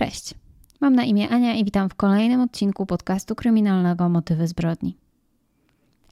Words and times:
Cześć. 0.00 0.34
Mam 0.80 0.94
na 0.94 1.04
imię 1.04 1.28
Ania 1.28 1.54
i 1.54 1.64
witam 1.64 1.88
w 1.88 1.94
kolejnym 1.94 2.40
odcinku 2.40 2.86
podcastu 2.86 3.34
kryminalnego 3.34 4.08
Motywy 4.08 4.46
zbrodni. 4.46 4.96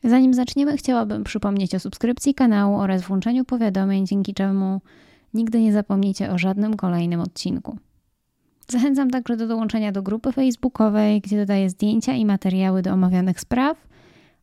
Zanim 0.04 0.34
zaczniemy, 0.34 0.76
chciałabym 0.76 1.24
przypomnieć 1.24 1.74
o 1.74 1.80
subskrypcji 1.80 2.34
kanału 2.34 2.76
oraz 2.76 3.02
włączeniu 3.02 3.44
powiadomień, 3.44 4.06
dzięki 4.06 4.34
czemu 4.34 4.80
nigdy 5.34 5.60
nie 5.60 5.72
zapomnicie 5.72 6.30
o 6.30 6.38
żadnym 6.38 6.76
kolejnym 6.76 7.20
odcinku. 7.20 7.78
Zachęcam 8.68 9.10
także 9.10 9.36
do 9.36 9.46
dołączenia 9.46 9.92
do 9.92 10.02
grupy 10.02 10.32
facebookowej, 10.32 11.20
gdzie 11.20 11.36
dodaję 11.36 11.70
zdjęcia 11.70 12.12
i 12.12 12.24
materiały 12.24 12.82
do 12.82 12.92
omawianych 12.92 13.40
spraw, 13.40 13.86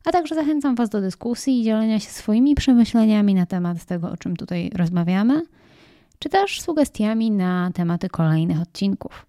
a 0.04 0.12
także 0.12 0.34
zachęcam 0.34 0.74
Was 0.74 0.88
do 0.88 1.00
dyskusji 1.00 1.60
i 1.60 1.64
dzielenia 1.64 2.00
się 2.00 2.10
swoimi 2.10 2.54
przemyśleniami 2.54 3.34
na 3.34 3.46
temat 3.46 3.84
tego, 3.84 4.10
o 4.10 4.16
czym 4.16 4.36
tutaj 4.36 4.70
rozmawiamy, 4.74 5.42
czy 6.18 6.28
też 6.28 6.60
sugestiami 6.60 7.30
na 7.30 7.70
tematy 7.74 8.08
kolejnych 8.08 8.60
odcinków. 8.60 9.26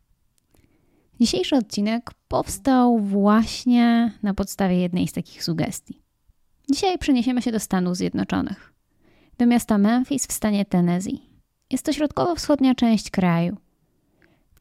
Dzisiejszy 1.20 1.56
odcinek 1.56 2.12
powstał 2.28 3.00
właśnie 3.00 4.12
na 4.24 4.34
podstawie 4.34 4.78
jednej 4.82 5.08
z 5.08 5.14
takich 5.14 5.44
sugestii. 5.44 6.02
Dzisiaj 6.72 6.98
przeniesiemy 6.98 7.42
się 7.42 7.52
do 7.52 7.60
Stanów 7.60 7.98
Zjednoczonych, 7.98 8.74
do 9.38 9.46
miasta 9.46 9.78
Memphis 9.78 10.28
w 10.28 10.34
stanie 10.34 10.66
Tennessee. 10.66 11.22
Jest 11.72 11.86
to 11.86 11.94
środkowo-wschodnia 11.94 12.76
część 12.76 13.10
kraju. 13.10 13.58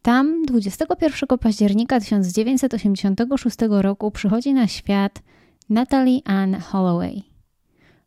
Tam 0.02 0.42
21 0.46 1.38
października 1.38 2.00
1986 2.00 3.56
roku 3.68 4.10
przychodzi 4.10 4.54
na 4.54 4.66
świat 4.68 5.22
Natalie 5.70 6.20
Ann 6.24 6.54
Holloway. 6.54 7.22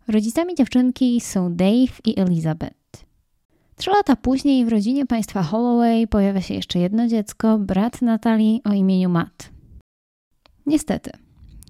Rodzicami 0.08 0.56
dziewczynki 0.56 1.22
są 1.22 1.56
Dave 1.56 1.94
i 2.06 2.20
Elizabeth. 2.20 2.79
Trzy 3.80 3.92
lata 3.92 4.16
później 4.16 4.66
w 4.66 4.70
rodzinie 4.70 5.06
państwa 5.06 5.44
Holloway 5.44 6.08
pojawia 6.08 6.42
się 6.42 6.54
jeszcze 6.54 6.80
jedno 6.80 7.08
dziecko, 7.08 7.58
brat 7.58 8.02
Natalii 8.02 8.62
o 8.66 8.74
imieniu 8.74 9.10
Matt. 9.10 9.50
Niestety, 10.66 11.12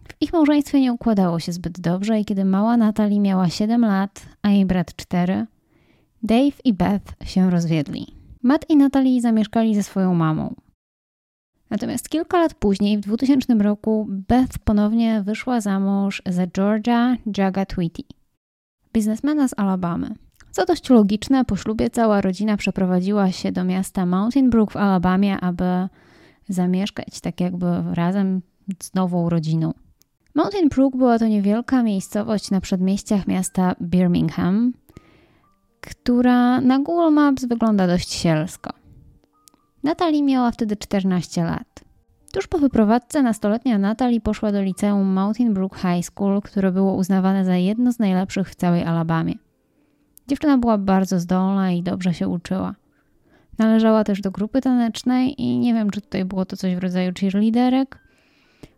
w 0.07 0.21
ich 0.21 0.33
małżeństwie 0.33 0.81
nie 0.81 0.93
układało 0.93 1.39
się 1.39 1.51
zbyt 1.51 1.79
dobrze 1.79 2.19
i 2.19 2.25
kiedy 2.25 2.45
mała 2.45 2.77
Natalie 2.77 3.19
miała 3.19 3.49
7 3.49 3.81
lat, 3.81 4.25
a 4.41 4.49
jej 4.49 4.65
brat 4.65 4.95
4, 4.95 5.45
Dave 6.23 6.57
i 6.63 6.73
Beth 6.73 7.25
się 7.25 7.49
rozwiedli. 7.49 8.07
Matt 8.43 8.69
i 8.69 8.75
Natalie 8.75 9.21
zamieszkali 9.21 9.75
ze 9.75 9.83
swoją 9.83 10.13
mamą. 10.13 10.55
Natomiast 11.69 12.09
kilka 12.09 12.39
lat 12.39 12.53
później, 12.53 12.97
w 12.97 13.01
2000 13.01 13.53
roku, 13.53 14.07
Beth 14.09 14.59
ponownie 14.63 15.21
wyszła 15.25 15.61
za 15.61 15.79
mąż 15.79 16.21
za 16.25 16.47
Georgia 16.47 17.17
Jaga 17.37 17.65
Tweety, 17.65 18.03
biznesmena 18.93 19.47
z 19.47 19.53
Alabamy. 19.57 20.15
Co 20.51 20.65
dość 20.65 20.89
logiczne, 20.89 21.45
po 21.45 21.55
ślubie 21.55 21.89
cała 21.89 22.21
rodzina 22.21 22.57
przeprowadziła 22.57 23.31
się 23.31 23.51
do 23.51 23.63
miasta 23.63 24.05
Mountain 24.05 24.49
Brook 24.49 24.71
w 24.71 24.77
Alabamie, 24.77 25.39
aby 25.39 25.87
zamieszkać 26.49 27.21
tak 27.21 27.41
jakby 27.41 27.65
razem 27.93 28.41
z 28.83 28.93
nową 28.93 29.29
rodziną. 29.29 29.73
Mountain 30.35 30.69
Brook 30.69 30.97
była 30.97 31.19
to 31.19 31.27
niewielka 31.27 31.83
miejscowość 31.83 32.51
na 32.51 32.61
przedmieściach 32.61 33.27
miasta 33.27 33.75
Birmingham, 33.81 34.73
która 35.81 36.61
na 36.61 36.79
Google 36.79 37.13
Maps 37.13 37.45
wygląda 37.45 37.87
dość 37.87 38.11
sielsko. 38.11 38.69
Natalie 39.83 40.23
miała 40.23 40.51
wtedy 40.51 40.77
14 40.77 41.43
lat. 41.43 41.83
Tuż 42.33 42.47
po 42.47 42.57
wyprowadzce 42.57 43.23
nastoletnia 43.23 43.77
Natalie 43.77 44.21
poszła 44.21 44.51
do 44.51 44.61
liceum 44.61 45.07
Mountain 45.07 45.53
Brook 45.53 45.75
High 45.75 46.05
School, 46.05 46.41
które 46.41 46.71
było 46.71 46.93
uznawane 46.93 47.45
za 47.45 47.55
jedno 47.55 47.91
z 47.91 47.99
najlepszych 47.99 48.49
w 48.49 48.55
całej 48.55 48.83
Alabamie. 48.83 49.33
Dziewczyna 50.29 50.57
była 50.57 50.77
bardzo 50.77 51.19
zdolna 51.19 51.71
i 51.71 51.83
dobrze 51.83 52.13
się 52.13 52.27
uczyła. 52.27 52.75
Należała 53.57 54.03
też 54.03 54.21
do 54.21 54.31
grupy 54.31 54.61
tanecznej 54.61 55.41
i 55.41 55.59
nie 55.59 55.73
wiem, 55.73 55.89
czy 55.89 56.01
tutaj 56.01 56.25
było 56.25 56.45
to 56.45 56.57
coś 56.57 56.75
w 56.75 56.79
rodzaju 56.79 57.11
cheerleaderek. 57.19 57.99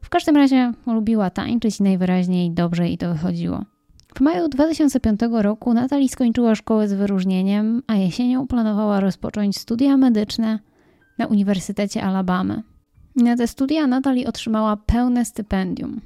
W 0.01 0.09
każdym 0.09 0.35
razie 0.35 0.71
lubiła 0.87 1.29
tańczyć 1.29 1.79
i 1.79 1.83
najwyraźniej 1.83 2.51
dobrze 2.51 2.87
jej 2.87 2.97
to 2.97 3.13
wychodziło. 3.13 3.65
W 4.15 4.21
maju 4.21 4.47
2005 4.47 5.19
roku 5.31 5.73
Natalie 5.73 6.09
skończyła 6.09 6.55
szkołę 6.55 6.87
z 6.87 6.93
wyróżnieniem, 6.93 7.83
a 7.87 7.95
jesienią 7.95 8.47
planowała 8.47 8.99
rozpocząć 8.99 9.57
studia 9.57 9.97
medyczne 9.97 10.59
na 11.17 11.27
Uniwersytecie 11.27 12.03
Alabamy. 12.03 12.63
Na 13.15 13.35
te 13.35 13.47
studia 13.47 13.87
Natalie 13.87 14.27
otrzymała 14.27 14.77
pełne 14.77 15.25
stypendium. 15.25 16.01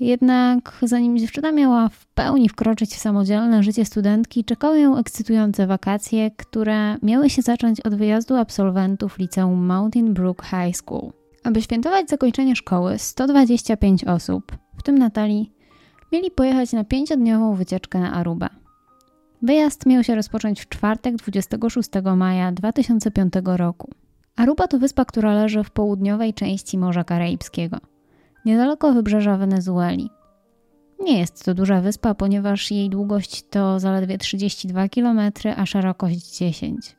Jednak 0.00 0.78
zanim 0.82 1.18
dziewczyna 1.18 1.52
miała 1.52 1.88
w 1.88 2.06
pełni 2.06 2.48
wkroczyć 2.48 2.90
w 2.90 2.98
samodzielne 2.98 3.62
życie 3.62 3.84
studentki, 3.84 4.44
czekały 4.44 4.80
ją 4.80 4.96
ekscytujące 4.96 5.66
wakacje, 5.66 6.30
które 6.30 6.96
miały 7.02 7.30
się 7.30 7.42
zacząć 7.42 7.80
od 7.80 7.94
wyjazdu 7.94 8.36
absolwentów 8.36 9.18
liceum 9.18 9.66
Mountain 9.66 10.14
Brook 10.14 10.42
High 10.44 10.76
School. 10.76 11.12
Aby 11.44 11.62
świętować 11.62 12.08
zakończenie 12.08 12.56
szkoły, 12.56 12.98
125 12.98 14.04
osób, 14.04 14.52
w 14.78 14.82
tym 14.82 14.98
Natalii, 14.98 15.52
mieli 16.12 16.30
pojechać 16.30 16.72
na 16.72 16.84
pięciodniową 16.84 17.54
wycieczkę 17.54 18.00
na 18.00 18.12
Arubę. 18.12 18.48
Wyjazd 19.42 19.86
miał 19.86 20.04
się 20.04 20.14
rozpocząć 20.14 20.60
w 20.60 20.68
czwartek 20.68 21.16
26 21.16 21.90
maja 22.16 22.52
2005 22.52 23.32
roku. 23.44 23.90
Aruba 24.36 24.66
to 24.66 24.78
wyspa, 24.78 25.04
która 25.04 25.34
leży 25.34 25.64
w 25.64 25.70
południowej 25.70 26.34
części 26.34 26.78
Morza 26.78 27.04
Karaibskiego– 27.04 27.78
niedaleko 28.44 28.92
wybrzeża 28.92 29.36
Wenezueli. 29.36 30.10
Nie 31.00 31.18
jest 31.18 31.44
to 31.44 31.54
duża 31.54 31.80
wyspa, 31.80 32.14
ponieważ 32.14 32.70
jej 32.70 32.90
długość 32.90 33.44
to 33.50 33.80
zaledwie 33.80 34.18
32 34.18 34.88
km, 34.88 35.20
a 35.56 35.66
szerokość 35.66 36.38
10. 36.38 36.96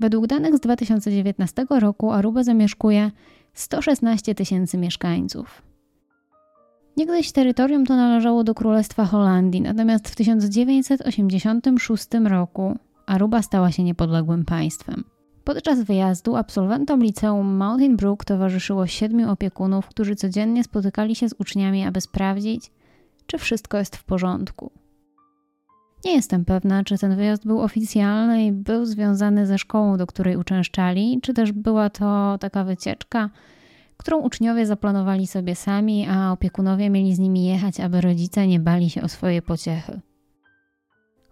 Według 0.00 0.26
danych 0.26 0.56
z 0.56 0.60
2019 0.60 1.66
roku 1.70 2.12
Aruba 2.12 2.42
zamieszkuje 2.42 3.10
116 3.54 4.34
tysięcy 4.34 4.78
mieszkańców. 4.78 5.62
Niegdyś 6.96 7.32
terytorium 7.32 7.86
to 7.86 7.96
należało 7.96 8.44
do 8.44 8.54
Królestwa 8.54 9.04
Holandii, 9.04 9.60
natomiast 9.60 10.08
w 10.08 10.16
1986 10.16 12.06
roku 12.24 12.78
Aruba 13.06 13.42
stała 13.42 13.72
się 13.72 13.82
niepodległym 13.82 14.44
państwem. 14.44 15.04
Podczas 15.44 15.82
wyjazdu 15.82 16.36
absolwentom 16.36 17.02
liceum 17.02 17.56
Mountain 17.56 17.96
Brook 17.96 18.24
towarzyszyło 18.24 18.86
siedmiu 18.86 19.30
opiekunów, 19.30 19.86
którzy 19.86 20.16
codziennie 20.16 20.64
spotykali 20.64 21.14
się 21.14 21.28
z 21.28 21.34
uczniami, 21.38 21.84
aby 21.84 22.00
sprawdzić, 22.00 22.70
czy 23.26 23.38
wszystko 23.38 23.78
jest 23.78 23.96
w 23.96 24.04
porządku. 24.04 24.70
Nie 26.04 26.14
jestem 26.14 26.44
pewna, 26.44 26.84
czy 26.84 26.98
ten 26.98 27.16
wyjazd 27.16 27.46
był 27.46 27.60
oficjalny 27.60 28.46
i 28.46 28.52
był 28.52 28.84
związany 28.84 29.46
ze 29.46 29.58
szkołą, 29.58 29.96
do 29.96 30.06
której 30.06 30.36
uczęszczali, 30.36 31.18
czy 31.22 31.34
też 31.34 31.52
była 31.52 31.90
to 31.90 32.38
taka 32.40 32.64
wycieczka, 32.64 33.30
którą 33.96 34.20
uczniowie 34.20 34.66
zaplanowali 34.66 35.26
sobie 35.26 35.56
sami, 35.56 36.06
a 36.08 36.32
opiekunowie 36.32 36.90
mieli 36.90 37.14
z 37.14 37.18
nimi 37.18 37.44
jechać, 37.44 37.80
aby 37.80 38.00
rodzice 38.00 38.46
nie 38.46 38.60
bali 38.60 38.90
się 38.90 39.02
o 39.02 39.08
swoje 39.08 39.42
pociechy. 39.42 40.00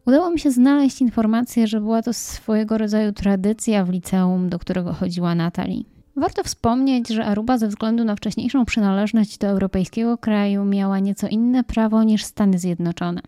Udało 0.07 0.31
mi 0.31 0.39
się 0.39 0.51
znaleźć 0.51 1.01
informację, 1.01 1.67
że 1.67 1.81
była 1.81 2.03
to 2.03 2.13
swojego 2.13 2.79
rodzaju 2.79 3.13
tradycja 3.13 3.85
w 3.85 3.91
liceum, 3.91 4.49
do 4.49 4.59
którego 4.59 4.93
chodziła 4.93 5.35
Natalie. 5.35 5.83
Warto 6.17 6.45
wspomnieć, 6.45 7.09
że 7.09 7.25
Aruba 7.25 7.59
ze 7.59 7.69
względu 7.69 8.05
na 8.05 8.17
wcześniejszą 8.17 8.65
przynależność 8.65 9.39
do 9.39 9.47
europejskiego 9.47 10.19
kraju 10.19 10.65
miała 10.65 10.99
nieco 10.99 11.29
inne 11.29 11.65
prawo 11.65 12.03
niż 12.03 12.25
Stany 12.25 12.59
Zjednoczone. 12.59 13.21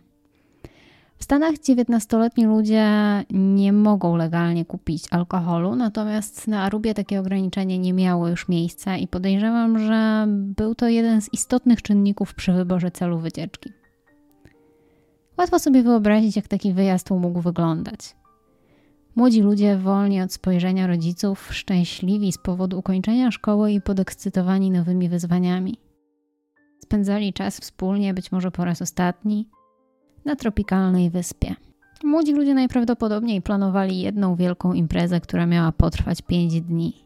W 1.19 1.25
Stanach 1.25 1.55
19-letni 1.55 2.45
ludzie 2.45 2.87
nie 3.31 3.73
mogą 3.73 4.17
legalnie 4.17 4.65
kupić 4.65 5.05
alkoholu, 5.11 5.77
natomiast 5.77 6.49
na 6.49 6.63
Arubie 6.63 6.95
takie 6.95 7.21
ograniczenie 7.21 7.79
nie 7.79 7.93
miało 7.93 8.29
już 8.29 8.49
miejsca 8.49 8.97
i 8.97 9.09
podejrzewam, 9.09 9.79
że 9.79 10.27
był 10.29 10.75
to 10.75 10.89
jeden 10.89 11.21
z 11.21 11.33
istotnych 11.33 11.83
czynników 11.83 12.35
przy 12.35 12.53
wyborze 12.53 12.91
celu 12.91 13.19
wycieczki. 13.19 13.84
Łatwo 15.37 15.59
sobie 15.59 15.83
wyobrazić, 15.83 16.37
jak 16.37 16.49
taki 16.49 16.73
wyjazd 16.73 17.11
mógł 17.11 17.41
wyglądać. 17.41 18.17
Młodzi 19.17 19.43
ludzie, 19.43 19.77
wolni 19.77 20.23
od 20.23 20.33
spojrzenia 20.33 20.87
rodziców, 20.87 21.49
szczęśliwi 21.55 22.33
z 22.33 22.39
powodu 22.39 22.79
ukończenia 22.79 23.31
szkoły 23.31 23.73
i 23.73 23.81
podekscytowani 23.81 24.71
nowymi 24.71 25.09
wyzwaniami. 25.09 25.79
Spędzali 26.83 27.33
czas 27.33 27.61
wspólnie, 27.61 28.15
być 28.15 28.33
może 28.33 28.51
po 28.51 28.65
raz 28.65 28.83
ostatni, 28.83 29.49
na 30.25 30.37
tropikalnej 30.37 31.11
wyspie. 31.11 31.55
Młodzi 32.05 32.33
ludzie 32.33 32.55
najprawdopodobniej 32.55 33.43
planowali 33.43 34.01
jedną 34.01 34.37
wielką 34.37 34.73
imprezę, 34.73 35.21
która 35.21 35.47
miała 35.47 35.73
potrwać 35.73 36.23
pięć 36.23 36.61
dni. 36.61 37.05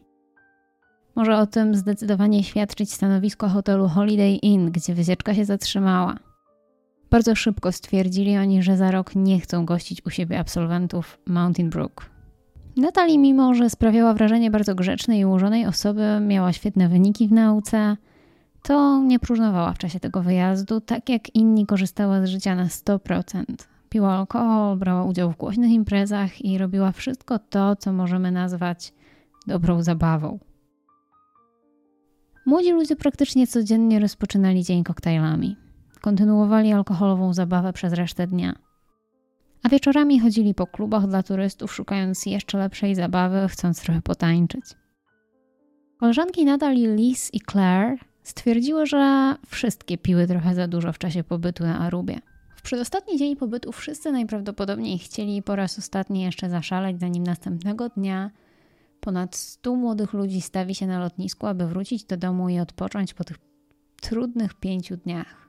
Może 1.14 1.38
o 1.38 1.47
tym 1.47 1.75
zdecydowanie 1.75 2.44
świadczyć 2.44 2.93
stanowisko 2.93 3.49
hotelu 3.49 3.88
Holiday 3.88 4.35
Inn, 4.35 4.70
gdzie 4.70 4.94
wycieczka 4.94 5.35
się 5.35 5.44
zatrzymała– 5.44 6.17
bardzo 7.10 7.34
szybko 7.34 7.72
stwierdzili 7.72 8.38
oni, 8.38 8.62
że 8.62 8.76
za 8.76 8.90
rok 8.90 9.14
nie 9.14 9.40
chcą 9.40 9.64
gościć 9.64 10.06
u 10.06 10.10
siebie 10.10 10.38
absolwentów 10.38 11.19
Mountain 11.26 11.70
Brook. 11.70 12.10
Natalie, 12.76 13.19
mimo 13.19 13.55
że 13.55 13.70
sprawiała 13.70 14.14
wrażenie 14.14 14.50
bardzo 14.50 14.75
grzecznej 14.75 15.20
i 15.20 15.25
ułożonej 15.25 15.66
osoby, 15.66 16.20
miała 16.20 16.52
świetne 16.52 16.88
wyniki 16.88 17.28
w 17.28 17.32
nauce, 17.32 17.96
to 18.62 19.02
nie 19.02 19.19
próżnowała 19.19 19.72
w 19.72 19.78
czasie 19.78 20.00
tego 20.00 20.22
wyjazdu, 20.22 20.81
tak 20.81 21.08
jak 21.08 21.34
inni 21.34 21.66
korzystała 21.66 22.26
z 22.26 22.28
życia 22.28 22.55
na 22.55 22.66
100%. 22.66 23.44
Piła 23.88 24.12
alkohol, 24.12 24.76
brała 24.76 25.04
udział 25.04 25.32
w 25.32 25.37
głośnych 25.37 25.70
imprezach 25.70 26.44
i 26.44 26.58
robiła 26.58 26.93
wszystko 26.93 27.38
to, 27.38 27.76
co 27.76 27.93
możemy 27.93 28.32
nazwać 28.32 28.93
dobrą 29.46 29.82
zabawą. 29.82 30.38
Młodzi 32.46 32.72
ludzie 32.72 32.96
praktycznie 32.96 33.46
codziennie 33.46 34.00
rozpoczynali 34.00 34.64
dzień 34.64 34.84
koktajlami. 34.84 35.68
Kontynuowali 36.00 36.73
alkoholową 36.73 37.35
zabawę 37.35 37.73
przez 37.73 37.93
resztę 37.93 38.27
dnia. 38.27 38.55
A 39.62 39.69
wieczorami 39.69 40.21
chodzili 40.21 40.55
po 40.55 40.67
klubach 40.67 41.06
dla 41.06 41.23
turystów, 41.23 41.75
szukając 41.75 42.27
jeszcze 42.27 42.59
lepszej 42.59 42.95
zabawy, 42.95 43.49
chcąc 43.49 43.81
trochę 43.81 44.03
potańczyć. 44.03 44.65
Koleżanki 46.00 46.45
Natalie, 46.45 46.95
Liz 46.95 47.35
i 47.35 47.41
Claire 47.41 47.99
stwierdziły, 48.23 48.87
że 48.87 49.35
wszystkie 49.47 49.99
piły 49.99 50.27
trochę 50.27 50.55
za 50.55 50.69
dużo 50.69 50.93
w 50.93 50.99
czasie 50.99 51.25
pobytu 51.25 51.65
na 51.65 51.79
Arubie. 51.79 52.21
W 52.56 52.62
przedostatni 52.62 53.19
dzień 53.19 53.37
pobytu 53.37 53.73
wszyscy 53.73 54.12
najprawdopodobniej 54.12 54.99
chcieli 54.99 55.43
po 55.43 55.56
raz 55.56 55.79
ostatni 55.79 56.23
jeszcze 56.23 56.50
zaszaleć, 56.50 57.00
zanim 57.00 57.23
następnego 57.23 57.89
dnia 57.89 58.31
ponad 59.00 59.37
100 59.37 59.75
młodych 59.75 60.12
ludzi 60.12 60.41
stawi 60.41 60.75
się 60.75 60.87
na 60.87 60.99
lotnisku, 60.99 61.47
aby 61.47 61.67
wrócić 61.67 62.05
do 62.05 62.17
domu 62.17 62.49
i 62.49 62.59
odpocząć 62.59 63.15
po 63.15 63.25
tych 63.25 63.37
trudnych 64.00 64.55
pięciu 64.55 64.97
dniach. 64.97 65.48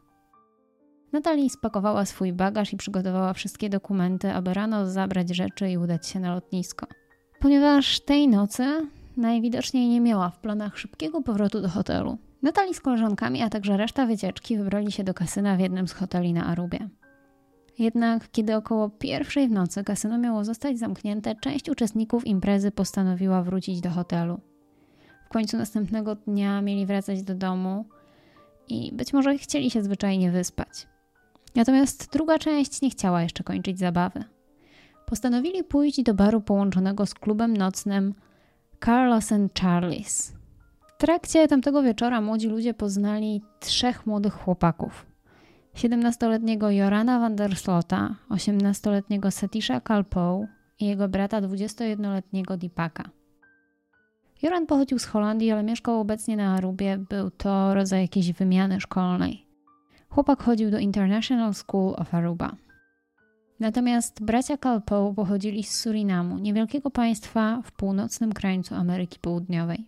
Natalie 1.12 1.50
spakowała 1.50 2.06
swój 2.06 2.34
bagaż 2.34 2.74
i 2.74 2.78
przygotowała 2.78 3.34
wszystkie 3.34 3.70
dokumenty, 3.70 4.34
aby 4.34 4.54
rano 4.54 4.88
zabrać 4.88 5.36
rzeczy 5.36 5.70
i 5.70 5.78
udać 5.78 6.08
się 6.08 6.20
na 6.20 6.34
lotnisko. 6.34 6.88
Ponieważ 7.40 8.00
tej 8.00 8.28
nocy 8.28 8.88
najwidoczniej 9.18 9.88
nie 9.88 10.02
miała 10.02 10.30
w 10.30 10.40
planach 10.40 10.78
szybkiego 10.78 11.22
powrotu 11.22 11.62
do 11.62 11.70
hotelu. 11.70 12.18
Natalie 12.42 12.74
z 12.74 12.82
koleżankami, 12.82 13.42
a 13.42 13.50
także 13.50 13.78
reszta 13.78 14.06
wycieczki 14.06 14.58
wybrali 14.58 14.92
się 14.92 15.04
do 15.04 15.14
kasyna 15.14 15.56
w 15.56 15.60
jednym 15.60 15.88
z 15.88 15.94
hoteli 15.94 16.34
na 16.34 16.46
Arubie. 16.46 16.90
Jednak 17.80 18.32
kiedy 18.32 18.56
około 18.56 18.90
pierwszej 18.90 19.48
w 19.48 19.52
nocy 19.52 19.84
kasyno 19.84 20.18
miało 20.18 20.44
zostać 20.44 20.80
zamknięte, 20.80 21.36
część 21.36 21.70
uczestników 21.70 22.28
imprezy 22.28 22.72
postanowiła 22.72 23.44
wrócić 23.44 23.82
do 23.82 23.90
hotelu. 23.90 24.40
W 25.26 25.30
końcu 25.30 25.58
następnego 25.58 26.16
dnia 26.16 26.62
mieli 26.62 26.86
wracać 26.86 27.24
do 27.24 27.36
domu 27.36 27.86
i 28.68 28.92
być 28.94 29.14
może 29.14 29.38
chcieli 29.38 29.72
się 29.72 29.84
zwyczajnie 29.84 30.32
wyspać. 30.32 30.88
Natomiast 31.56 32.12
druga 32.12 32.40
część 32.40 32.82
nie 32.82 32.90
chciała 32.90 33.22
jeszcze 33.22 33.44
kończyć 33.44 33.80
zabawy. 33.80 34.24
Postanowili 35.06 35.64
pójść 35.64 36.04
do 36.04 36.14
baru 36.14 36.42
połączonego 36.42 37.06
z 37.06 37.14
klubem 37.14 37.58
nocnym 37.58 38.14
Carlos 38.86 39.32
and 39.32 39.54
Charlie's. 39.54 40.32
W 40.88 40.98
trakcie 40.98 41.48
tamtego 41.48 41.84
wieczora 41.84 42.22
młodzi 42.22 42.48
ludzie 42.48 42.74
poznali 42.74 43.42
trzech 43.60 44.06
młodych 44.06 44.34
chłopaków. 44.34 45.06
17-letniego 45.76 46.72
Jorana 46.72 47.20
van 47.20 47.36
der 47.36 47.56
Slota, 47.56 48.16
18-letniego 48.30 49.32
Satisha 49.32 49.82
Kalpow 49.82 50.46
i 50.80 50.86
jego 50.86 51.08
brata 51.08 51.42
21-letniego 51.42 52.58
Dipaka. 52.58 53.10
Joran 54.42 54.66
pochodził 54.66 55.00
z 55.00 55.06
Holandii, 55.06 55.52
ale 55.52 55.64
mieszkał 55.64 56.00
obecnie 56.00 56.38
na 56.38 56.56
Arubie. 56.56 56.98
Był 57.10 57.32
to 57.32 57.74
rodzaj 57.74 58.02
jakiejś 58.02 58.34
wymiany 58.34 58.82
szkolnej. 58.82 59.49
Chłopak 60.10 60.44
chodził 60.44 60.72
do 60.72 60.80
International 60.80 61.54
School 61.54 61.94
of 61.98 62.14
Aruba. 62.14 62.56
Natomiast 63.60 64.24
bracia 64.24 64.58
Kalpow 64.58 65.16
pochodzili 65.16 65.64
z 65.64 65.80
Surinamu, 65.80 66.38
niewielkiego 66.38 66.92
państwa 66.92 67.62
w 67.66 67.72
północnym 67.72 68.34
krańcu 68.34 68.76
Ameryki 68.76 69.20
Południowej. 69.20 69.86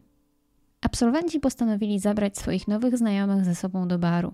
Absolwenci 0.82 1.40
postanowili 1.40 2.00
zabrać 2.00 2.38
swoich 2.38 2.68
nowych 2.68 2.98
znajomych 2.98 3.46
ze 3.46 3.56
sobą 3.56 3.88
do 3.88 4.00
baru. 4.00 4.34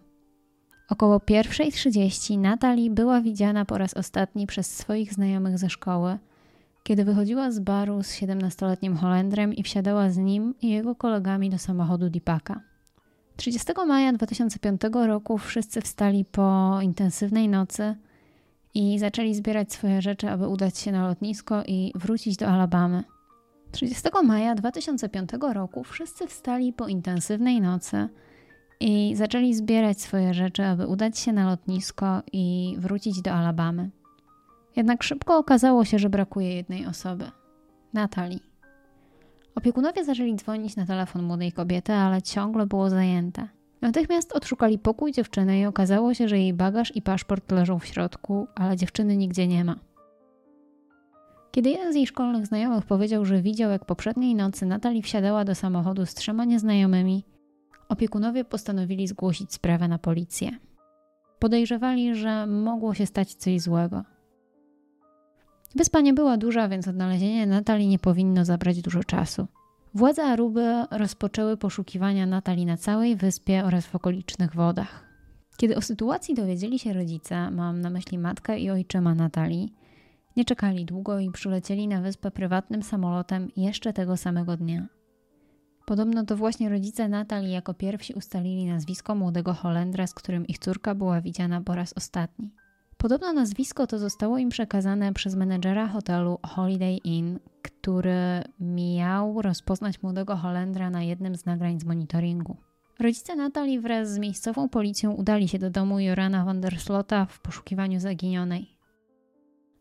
Około 0.90 1.18
1.30 1.18 2.40
Natalie 2.40 2.90
była 2.90 3.22
widziana 3.22 3.66
po 3.66 3.78
raz 3.78 3.94
ostatni 3.94 4.48
przez 4.48 4.78
swoich 4.78 5.14
znajomych 5.14 5.58
ze 5.58 5.70
szkoły, 5.70 6.18
kiedy 6.84 7.06
wychodziła 7.06 7.52
z 7.52 7.60
baru 7.60 8.04
z 8.04 8.14
17-letnim 8.14 8.96
Holendrem 8.96 9.54
i 9.54 9.64
wsiadała 9.64 10.10
z 10.10 10.18
nim 10.18 10.54
i 10.62 10.70
jego 10.70 10.96
kolegami 10.96 11.50
do 11.50 11.58
samochodu 11.58 12.10
Dipaka. 12.10 12.62
30 13.38 13.74
maja 13.88 14.14
2005 14.14 14.82
roku 14.94 15.38
wszyscy 15.38 15.82
wstali 15.82 16.26
po 16.26 16.80
intensywnej 16.82 17.50
nocy 17.50 17.96
i 18.74 19.00
zaczęli 19.00 19.36
zbierać 19.36 19.74
swoje 19.74 20.02
rzeczy, 20.02 20.30
aby 20.30 20.48
udać 20.48 20.78
się 20.78 20.92
na 20.92 21.08
lotnisko 21.08 21.64
i 21.68 21.92
wrócić 21.96 22.38
do 22.38 22.48
Alabamy. 22.48 23.04
30 23.72 24.10
maja 24.24 24.56
2005 24.56 25.30
roku 25.54 25.84
wszyscy 25.84 26.28
wstali 26.28 26.74
po 26.74 26.88
intensywnej 26.88 27.62
nocy 27.62 28.10
i 28.80 29.16
zaczęli 29.16 29.54
zbierać 29.54 30.02
swoje 30.02 30.34
rzeczy, 30.34 30.66
aby 30.66 30.88
udać 30.88 31.20
się 31.20 31.34
na 31.34 31.50
lotnisko 31.50 32.22
i 32.34 32.76
wrócić 32.80 33.22
do 33.22 33.32
Alabamy. 33.32 33.90
Jednak 34.76 35.04
szybko 35.04 35.38
okazało 35.38 35.86
się, 35.86 36.00
że 36.00 36.10
brakuje 36.10 36.56
jednej 36.56 36.86
osoby 36.86 37.32
Natalii. 37.94 38.57
Opiekunowie 39.58 40.06
zaczęli 40.06 40.36
dzwonić 40.36 40.76
na 40.76 40.86
telefon 40.86 41.24
młodej 41.24 41.52
kobiety, 41.52 41.94
ale 41.94 42.22
ciągle 42.22 42.68
było 42.68 42.90
zajęte. 42.90 43.48
Natychmiast 43.82 44.34
odszukali 44.34 44.80
pokój 44.80 45.12
dziewczyny 45.12 45.60
i 45.60 45.66
okazało 45.66 46.14
się, 46.14 46.28
że 46.28 46.40
jej 46.40 46.54
bagaż 46.54 46.96
i 46.96 47.02
paszport 47.02 47.52
leżą 47.52 47.80
w 47.80 47.86
środku, 47.86 48.48
ale 48.56 48.78
dziewczyny 48.78 49.18
nigdzie 49.18 49.48
nie 49.48 49.66
ma. 49.66 49.76
Kiedy 51.52 51.70
jeden 51.70 51.94
z 51.94 51.96
jej 51.96 52.08
szkolnych 52.08 52.46
znajomych 52.46 52.86
powiedział, 52.86 53.26
że 53.26 53.42
widział, 53.42 53.72
jak 53.72 53.86
poprzedniej 53.86 54.36
nocy 54.36 54.66
Natalie 54.66 55.02
wsiadała 55.02 55.46
do 55.46 55.56
samochodu 55.56 56.06
z 56.06 56.14
trzema 56.14 56.46
nieznajomymi, 56.46 57.24
opiekunowie 57.90 58.46
postanowili 58.46 59.08
zgłosić 59.08 59.54
sprawę 59.54 59.88
na 59.88 59.98
policję. 59.98 60.52
Podejrzewali, 61.40 62.16
że 62.16 62.48
mogło 62.48 62.94
się 62.94 63.06
stać 63.06 63.34
coś 63.34 63.62
złego. 63.62 64.04
Wyspa 65.78 66.02
nie 66.02 66.14
była 66.14 66.38
duża, 66.38 66.68
więc 66.68 66.88
odnalezienie 66.88 67.48
Natalii 67.48 67.88
nie 67.88 68.00
powinno 68.00 68.46
zabrać 68.46 68.82
dużo 68.82 69.04
czasu. 69.04 69.48
Władze 69.94 70.24
Aruby 70.24 70.86
rozpoczęły 70.92 71.58
poszukiwania 71.58 72.26
Natalii 72.26 72.66
na 72.66 72.78
całej 72.78 73.16
wyspie 73.16 73.64
oraz 73.66 73.86
w 73.86 73.96
okolicznych 73.96 74.56
wodach. 74.56 75.04
Kiedy 75.58 75.76
o 75.76 75.82
sytuacji 75.82 76.36
dowiedzieli 76.36 76.80
się 76.80 76.94
rodzice, 76.94 77.52
mam 77.52 77.82
na 77.82 77.90
myśli 77.90 78.18
matkę 78.18 78.60
i 78.60 78.70
ojczyma 78.70 79.16
Natalii, 79.16 79.74
nie 80.36 80.46
czekali 80.46 80.86
długo 80.86 81.20
i 81.20 81.32
przylecieli 81.32 81.88
na 81.88 82.02
wyspę 82.02 82.32
prywatnym 82.32 82.84
samolotem 82.84 83.48
jeszcze 83.58 83.94
tego 83.94 84.18
samego 84.18 84.58
dnia. 84.58 84.88
Podobno 85.86 86.26
to 86.26 86.38
właśnie 86.38 86.70
rodzice 86.70 87.08
Natalii 87.08 87.52
jako 87.52 87.74
pierwsi 87.74 88.14
ustalili 88.14 88.66
nazwisko 88.66 89.16
młodego 89.16 89.54
Holendra, 89.54 90.08
z 90.08 90.14
którym 90.14 90.48
ich 90.48 90.60
córka 90.60 90.96
była 90.96 91.22
widziana 91.22 91.62
po 91.62 91.76
raz 91.76 91.94
ostatni. 91.94 92.52
Podobno 92.98 93.34
nazwisko 93.34 93.88
to 93.88 94.00
zostało 94.00 94.38
im 94.38 94.50
przekazane 94.50 95.14
przez 95.14 95.36
menedżera 95.36 95.88
hotelu 95.88 96.40
Holiday 96.44 96.98
Inn, 97.04 97.40
który 97.62 98.44
miał 98.60 99.42
rozpoznać 99.42 100.04
młodego 100.04 100.36
Holendra 100.36 100.90
na 100.90 101.04
jednym 101.04 101.36
z 101.36 101.46
nagrań 101.46 101.80
z 101.80 101.86
monitoringu. 101.86 102.58
Rodzice 103.00 103.36
Natalii 103.36 103.80
wraz 103.80 104.10
z 104.10 104.18
miejscową 104.18 104.70
policją 104.70 105.12
udali 105.12 105.48
się 105.48 105.60
do 105.60 105.70
domu 105.70 106.00
Jorana 106.00 106.46
van 106.46 106.62
der 106.62 106.80
Slota 106.80 107.26
w 107.26 107.40
poszukiwaniu 107.40 108.00
zaginionej. 108.00 108.78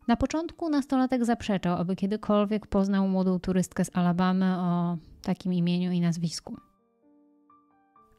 Na 0.07 0.15
początku 0.15 0.69
nastolatek 0.69 1.25
zaprzeczał, 1.25 1.77
aby 1.77 1.95
kiedykolwiek 1.95 2.67
poznał 2.67 3.07
młodą 3.07 3.39
turystkę 3.39 3.85
z 3.85 3.95
Alabamy 3.95 4.57
o 4.57 4.97
takim 5.21 5.53
imieniu 5.53 5.91
i 5.91 6.01
nazwisku. 6.01 6.57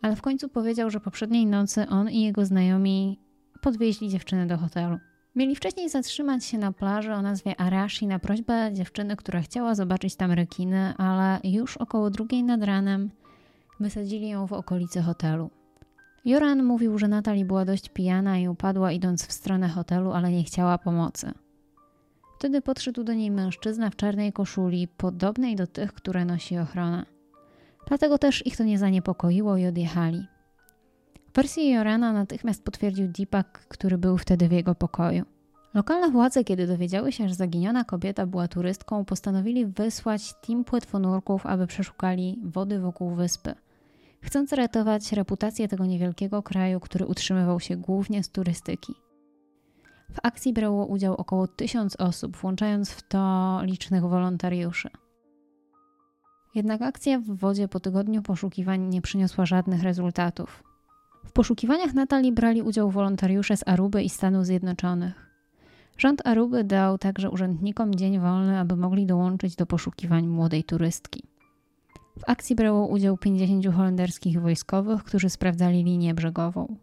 Ale 0.02 0.16
w 0.16 0.22
końcu 0.22 0.48
powiedział, 0.48 0.90
że 0.90 1.00
poprzedniej 1.00 1.46
nocy 1.46 1.86
on 1.88 2.10
i 2.10 2.22
jego 2.22 2.44
znajomi 2.44 3.27
podwieźli 3.68 4.08
dziewczynę 4.08 4.46
do 4.46 4.58
hotelu. 4.58 4.98
Mieli 5.36 5.56
wcześniej 5.56 5.88
zatrzymać 5.88 6.44
się 6.44 6.58
na 6.58 6.72
plaży 6.72 7.12
o 7.12 7.22
nazwie 7.22 7.60
Arashi 7.60 8.06
na 8.06 8.18
prośbę 8.18 8.70
dziewczyny, 8.72 9.16
która 9.16 9.40
chciała 9.40 9.74
zobaczyć 9.74 10.16
tam 10.16 10.32
rekiny, 10.32 10.94
ale 10.98 11.40
już 11.44 11.76
około 11.76 12.10
drugiej 12.10 12.44
nad 12.44 12.62
ranem 12.62 13.10
wysadzili 13.80 14.28
ją 14.28 14.46
w 14.46 14.52
okolicy 14.52 15.02
hotelu. 15.02 15.50
Joran 16.24 16.64
mówił, 16.64 16.98
że 16.98 17.08
Natalie 17.08 17.44
była 17.44 17.64
dość 17.64 17.88
pijana 17.88 18.38
i 18.38 18.48
upadła 18.48 18.92
idąc 18.92 19.26
w 19.26 19.32
stronę 19.32 19.68
hotelu, 19.68 20.12
ale 20.12 20.32
nie 20.32 20.44
chciała 20.44 20.78
pomocy. 20.78 21.32
Wtedy 22.38 22.62
podszedł 22.62 23.04
do 23.04 23.14
niej 23.14 23.30
mężczyzna 23.30 23.90
w 23.90 23.96
czarnej 23.96 24.32
koszuli, 24.32 24.88
podobnej 24.88 25.56
do 25.56 25.66
tych, 25.66 25.92
które 25.92 26.24
nosi 26.24 26.58
ochrona. 26.58 27.06
Dlatego 27.88 28.18
też 28.18 28.46
ich 28.46 28.56
to 28.56 28.64
nie 28.64 28.78
zaniepokoiło 28.78 29.56
i 29.56 29.66
odjechali. 29.66 30.26
Wersję 31.34 31.70
Jorana 31.70 32.12
natychmiast 32.12 32.64
potwierdził 32.64 33.08
Deepak, 33.08 33.66
który 33.68 33.98
był 33.98 34.18
wtedy 34.18 34.48
w 34.48 34.52
jego 34.52 34.74
pokoju. 34.74 35.24
Lokalne 35.74 36.10
władze, 36.10 36.44
kiedy 36.44 36.66
dowiedziały 36.66 37.12
się, 37.12 37.28
że 37.28 37.34
zaginiona 37.34 37.84
kobieta 37.84 38.26
była 38.26 38.48
turystką, 38.48 39.04
postanowili 39.04 39.66
wysłać 39.66 40.34
team 40.46 40.64
płetwonurków, 40.64 41.46
aby 41.46 41.66
przeszukali 41.66 42.40
wody 42.44 42.80
wokół 42.80 43.14
wyspy, 43.14 43.54
chcąc 44.22 44.52
ratować 44.52 45.12
reputację 45.12 45.68
tego 45.68 45.86
niewielkiego 45.86 46.42
kraju, 46.42 46.80
który 46.80 47.06
utrzymywał 47.06 47.60
się 47.60 47.76
głównie 47.76 48.24
z 48.24 48.30
turystyki. 48.30 48.94
W 50.12 50.18
akcji 50.22 50.52
brało 50.52 50.86
udział 50.86 51.14
około 51.14 51.46
tysiąc 51.46 51.96
osób, 51.96 52.36
włączając 52.36 52.90
w 52.90 53.08
to 53.08 53.58
licznych 53.62 54.02
wolontariuszy. 54.02 54.90
Jednak 56.54 56.82
akcja 56.82 57.18
w 57.18 57.24
wodzie 57.24 57.68
po 57.68 57.80
tygodniu 57.80 58.22
poszukiwań 58.22 58.88
nie 58.88 59.02
przyniosła 59.02 59.46
żadnych 59.46 59.82
rezultatów. 59.82 60.67
W 61.28 61.32
poszukiwaniach 61.32 61.94
Natalii 61.94 62.32
brali 62.32 62.62
udział 62.62 62.90
wolontariusze 62.90 63.56
z 63.56 63.68
Aruby 63.68 64.02
i 64.02 64.08
Stanów 64.08 64.46
Zjednoczonych. 64.46 65.30
Rząd 65.98 66.26
Aruby 66.26 66.64
dał 66.64 66.98
także 66.98 67.30
urzędnikom 67.30 67.94
dzień 67.94 68.18
wolny, 68.18 68.58
aby 68.58 68.76
mogli 68.76 69.06
dołączyć 69.06 69.56
do 69.56 69.66
poszukiwań 69.66 70.26
młodej 70.26 70.64
turystki. 70.64 71.22
W 72.18 72.22
akcji 72.26 72.56
brało 72.56 72.86
udział 72.86 73.16
50 73.16 73.66
holenderskich 73.74 74.40
wojskowych, 74.40 75.04
którzy 75.04 75.30
sprawdzali 75.30 75.84
linię 75.84 76.14
brzegową. 76.14 76.76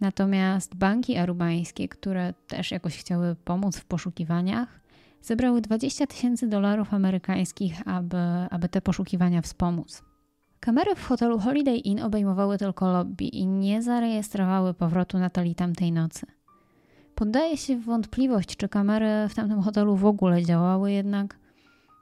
Natomiast 0.00 0.74
banki 0.74 1.16
arubańskie, 1.16 1.88
które 1.88 2.34
też 2.46 2.70
jakoś 2.70 2.98
chciały 2.98 3.36
pomóc 3.44 3.76
w 3.76 3.84
poszukiwaniach, 3.84 4.80
zebrały 5.22 5.60
20 5.60 6.06
tysięcy 6.06 6.48
dolarów 6.48 6.94
amerykańskich, 6.94 7.88
aby, 7.88 8.16
aby 8.50 8.68
te 8.68 8.80
poszukiwania 8.80 9.42
wspomóc. 9.42 10.07
Kamery 10.60 10.94
w 10.94 11.06
hotelu 11.06 11.38
Holiday 11.38 11.76
Inn 11.76 12.02
obejmowały 12.02 12.58
tylko 12.58 12.92
lobby 12.92 13.24
i 13.24 13.46
nie 13.46 13.82
zarejestrowały 13.82 14.74
powrotu 14.74 15.18
Natalii 15.18 15.54
tamtej 15.54 15.92
nocy. 15.92 16.26
Poddaje 17.14 17.56
się 17.56 17.76
w 17.76 17.84
wątpliwość, 17.84 18.56
czy 18.56 18.68
kamery 18.68 19.28
w 19.28 19.34
tamtym 19.34 19.62
hotelu 19.62 19.96
w 19.96 20.06
ogóle 20.06 20.42
działały, 20.42 20.92
jednak 20.92 21.38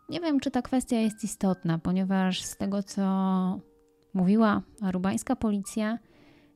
nie 0.09 0.21
wiem, 0.21 0.41
czy 0.41 0.51
ta 0.51 0.63
kwestia 0.63 0.97
jest 0.97 1.25
istotna, 1.25 1.79
ponieważ 1.79 2.43
z 2.43 2.57
tego, 2.57 2.83
co 2.83 3.03
mówiła 4.15 4.63
arubańska 4.83 5.37
policja, 5.37 5.99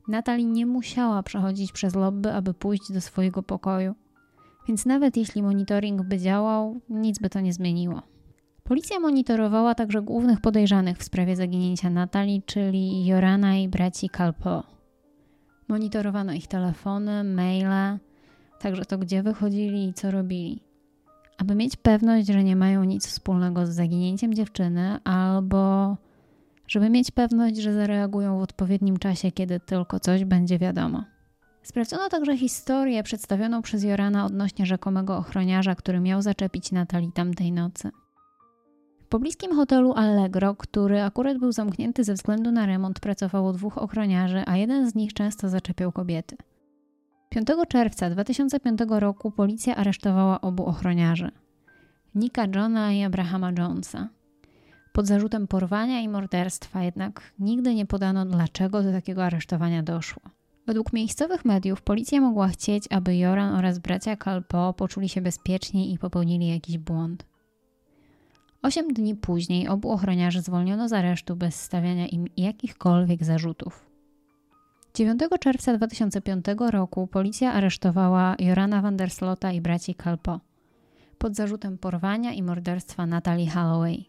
Natalie 0.07 0.45
nie 0.45 0.65
musiała 0.65 1.23
przechodzić 1.23 1.71
przez 1.71 1.95
lobby, 1.95 2.31
aby 2.33 2.53
pójść 2.53 2.91
do 2.91 3.01
swojego 3.01 3.43
pokoju. 3.43 3.95
Więc 4.67 4.85
nawet 4.85 5.17
jeśli 5.17 5.43
monitoring 5.43 6.01
by 6.01 6.17
działał, 6.17 6.81
nic 6.89 7.19
by 7.19 7.29
to 7.29 7.39
nie 7.39 7.53
zmieniło. 7.53 8.01
Policja 8.71 8.99
monitorowała 8.99 9.75
także 9.75 10.01
głównych 10.01 10.41
podejrzanych 10.41 10.97
w 10.97 11.03
sprawie 11.03 11.35
zaginięcia 11.35 11.89
Natalii, 11.89 12.43
czyli 12.45 13.05
Jorana 13.05 13.57
i 13.57 13.67
braci 13.67 14.09
Kalpo. 14.09 14.63
Monitorowano 15.67 16.33
ich 16.33 16.47
telefony, 16.47 17.23
maile, 17.23 17.99
także 18.59 18.85
to, 18.85 18.97
gdzie 18.97 19.23
wychodzili 19.23 19.87
i 19.87 19.93
co 19.93 20.11
robili. 20.11 20.61
Aby 21.37 21.55
mieć 21.55 21.75
pewność, 21.75 22.27
że 22.27 22.43
nie 22.43 22.55
mają 22.55 22.83
nic 22.83 23.07
wspólnego 23.07 23.65
z 23.65 23.69
zaginięciem 23.69 24.33
dziewczyny, 24.33 24.99
albo 25.03 25.97
żeby 26.67 26.89
mieć 26.89 27.11
pewność, 27.11 27.57
że 27.57 27.73
zareagują 27.73 28.39
w 28.39 28.41
odpowiednim 28.41 28.97
czasie, 28.97 29.31
kiedy 29.31 29.59
tylko 29.59 29.99
coś 29.99 30.25
będzie 30.25 30.59
wiadomo. 30.59 31.03
Sprawdzono 31.63 32.09
także 32.09 32.37
historię 32.37 33.03
przedstawioną 33.03 33.61
przez 33.61 33.83
Jorana 33.83 34.25
odnośnie 34.25 34.65
rzekomego 34.65 35.17
ochroniarza, 35.17 35.75
który 35.75 35.99
miał 35.99 36.21
zaczepić 36.21 36.71
Natalii 36.71 37.11
tamtej 37.11 37.51
nocy. 37.51 37.91
Pobliskim 39.11 39.55
hotelu 39.55 39.93
Allegro, 39.93 40.55
który 40.55 41.01
akurat 41.01 41.37
był 41.37 41.51
zamknięty 41.51 42.03
ze 42.03 42.13
względu 42.13 42.51
na 42.51 42.65
remont, 42.65 42.99
pracowało 42.99 43.53
dwóch 43.53 43.77
ochroniarzy, 43.77 44.43
a 44.45 44.57
jeden 44.57 44.89
z 44.89 44.95
nich 44.95 45.13
często 45.13 45.49
zaczepiał 45.49 45.91
kobiety. 45.91 46.37
5 47.29 47.47
czerwca 47.67 48.09
2005 48.09 48.79
roku 48.89 49.31
policja 49.31 49.75
aresztowała 49.75 50.41
obu 50.41 50.65
ochroniarzy. 50.65 51.31
Nika 52.15 52.45
Johna 52.55 52.93
i 52.93 53.03
Abrahama 53.03 53.51
Jonesa. 53.57 54.09
Pod 54.93 55.07
zarzutem 55.07 55.47
porwania 55.47 56.01
i 56.01 56.09
morderstwa, 56.09 56.83
jednak 56.83 57.33
nigdy 57.39 57.75
nie 57.75 57.85
podano, 57.85 58.25
dlaczego 58.25 58.83
do 58.83 58.91
takiego 58.91 59.25
aresztowania 59.25 59.83
doszło. 59.83 60.21
Według 60.67 60.93
miejscowych 60.93 61.45
mediów 61.45 61.81
policja 61.81 62.21
mogła 62.21 62.47
chcieć, 62.47 62.83
aby 62.89 63.17
Joran 63.17 63.55
oraz 63.55 63.79
bracia 63.79 64.15
Kalpo 64.15 64.73
poczuli 64.73 65.09
się 65.09 65.21
bezpieczniej 65.21 65.93
i 65.93 65.97
popełnili 65.97 66.47
jakiś 66.47 66.77
błąd. 66.77 67.30
Osiem 68.61 68.93
dni 68.93 69.15
później 69.15 69.67
obu 69.67 69.91
ochroniarzy 69.91 70.41
zwolniono 70.41 70.89
z 70.89 70.93
aresztu 70.93 71.35
bez 71.35 71.55
stawiania 71.55 72.07
im 72.07 72.25
jakichkolwiek 72.37 73.23
zarzutów. 73.23 73.85
9 74.93 75.21
czerwca 75.39 75.77
2005 75.77 76.45
roku 76.69 77.07
policja 77.07 77.53
aresztowała 77.53 78.35
Jorana 78.39 78.81
van 78.81 78.97
der 78.97 79.11
Slota 79.11 79.51
i 79.51 79.61
braci 79.61 79.95
Kalpo 79.95 80.39
pod 81.17 81.35
zarzutem 81.35 81.77
porwania 81.77 82.33
i 82.33 82.43
morderstwa 82.43 83.05
Natalie 83.05 83.49
Holloway. 83.49 84.05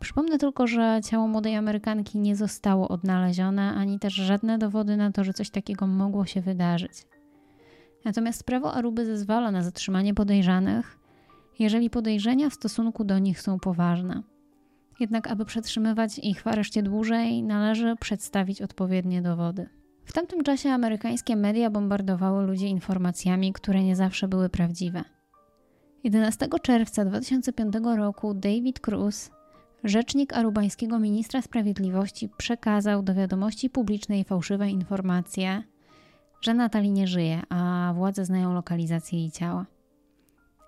Przypomnę 0.00 0.38
tylko, 0.38 0.66
że 0.66 1.00
ciało 1.04 1.28
młodej 1.28 1.56
Amerykanki 1.56 2.18
nie 2.18 2.36
zostało 2.36 2.88
odnalezione, 2.88 3.74
ani 3.74 3.98
też 3.98 4.14
żadne 4.14 4.58
dowody 4.58 4.96
na 4.96 5.12
to, 5.12 5.24
że 5.24 5.32
coś 5.32 5.50
takiego 5.50 5.86
mogło 5.86 6.26
się 6.26 6.40
wydarzyć. 6.40 6.92
Natomiast 8.04 8.44
prawo 8.44 8.74
Aruby 8.74 9.06
zezwala 9.06 9.50
na 9.50 9.62
zatrzymanie 9.62 10.14
podejrzanych, 10.14 10.97
jeżeli 11.58 11.90
podejrzenia 11.90 12.50
w 12.50 12.54
stosunku 12.54 13.04
do 13.04 13.18
nich 13.18 13.40
są 13.40 13.58
poważne. 13.58 14.22
Jednak, 15.00 15.28
aby 15.28 15.44
przetrzymywać 15.44 16.18
ich 16.18 16.42
w 16.42 16.46
areszcie 16.46 16.82
dłużej, 16.82 17.42
należy 17.42 17.96
przedstawić 18.00 18.62
odpowiednie 18.62 19.22
dowody. 19.22 19.68
W 20.04 20.12
tamtym 20.12 20.42
czasie 20.42 20.70
amerykańskie 20.70 21.36
media 21.36 21.70
bombardowały 21.70 22.46
ludzi 22.46 22.66
informacjami, 22.66 23.52
które 23.52 23.84
nie 23.84 23.96
zawsze 23.96 24.28
były 24.28 24.48
prawdziwe. 24.48 25.04
11 26.04 26.48
czerwca 26.62 27.04
2005 27.04 27.74
roku 27.96 28.34
David 28.34 28.80
Cruz, 28.80 29.30
rzecznik 29.84 30.32
arubańskiego 30.32 30.98
ministra 30.98 31.42
sprawiedliwości, 31.42 32.28
przekazał 32.36 33.02
do 33.02 33.14
wiadomości 33.14 33.70
publicznej 33.70 34.24
fałszywe 34.24 34.70
informacje, 34.70 35.62
że 36.40 36.54
Natalii 36.54 36.92
nie 36.92 37.06
żyje, 37.06 37.42
a 37.48 37.92
władze 37.96 38.24
znają 38.24 38.54
lokalizację 38.54 39.18
jej 39.18 39.30
ciała. 39.30 39.66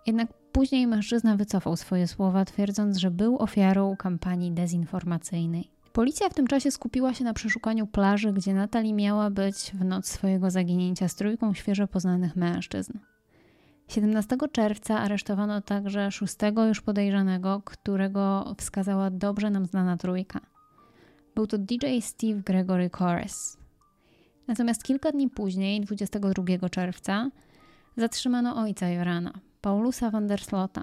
Jednak 0.07 0.40
później 0.53 0.87
mężczyzna 0.87 1.37
wycofał 1.37 1.77
swoje 1.77 2.07
słowa, 2.07 2.45
twierdząc, 2.45 2.97
że 2.97 3.11
był 3.11 3.39
ofiarą 3.39 3.97
kampanii 3.97 4.53
dezinformacyjnej. 4.53 5.71
Policja 5.93 6.29
w 6.29 6.35
tym 6.35 6.47
czasie 6.47 6.71
skupiła 6.71 7.15
się 7.15 7.25
na 7.25 7.35
przeszukaniu 7.35 7.87
plaży, 7.87 8.33
gdzie 8.33 8.55
Natalie 8.55 8.95
miała 8.95 9.31
być 9.31 9.73
w 9.75 9.85
noc 9.85 10.07
swojego 10.07 10.51
zaginięcia 10.51 11.09
z 11.09 11.15
trójką 11.15 11.55
świeżo 11.55 11.89
poznanych 11.89 12.37
mężczyzn. 12.37 12.93
17 13.89 14.37
czerwca 14.53 14.99
aresztowano 15.01 15.61
także 15.61 16.11
szóstego 16.11 16.67
już 16.67 16.81
podejrzanego, 16.81 17.63
którego 17.65 18.55
wskazała 18.59 19.11
dobrze 19.11 19.51
nam 19.51 19.67
znana 19.67 19.97
trójka. 19.97 20.41
Był 21.35 21.47
to 21.47 21.59
DJ 21.59 22.01
Steve 22.01 22.43
Gregory 22.43 22.91
Corres. 22.91 23.59
Natomiast 24.47 24.83
kilka 24.83 25.13
dni 25.13 25.31
później, 25.31 25.81
22 25.81 26.69
czerwca, 26.69 27.31
zatrzymano 27.97 28.57
ojca 28.57 28.89
Jorana, 28.89 29.33
Paulusa 29.61 30.11
van 30.11 30.27
der 30.27 30.41
Slota. 30.41 30.83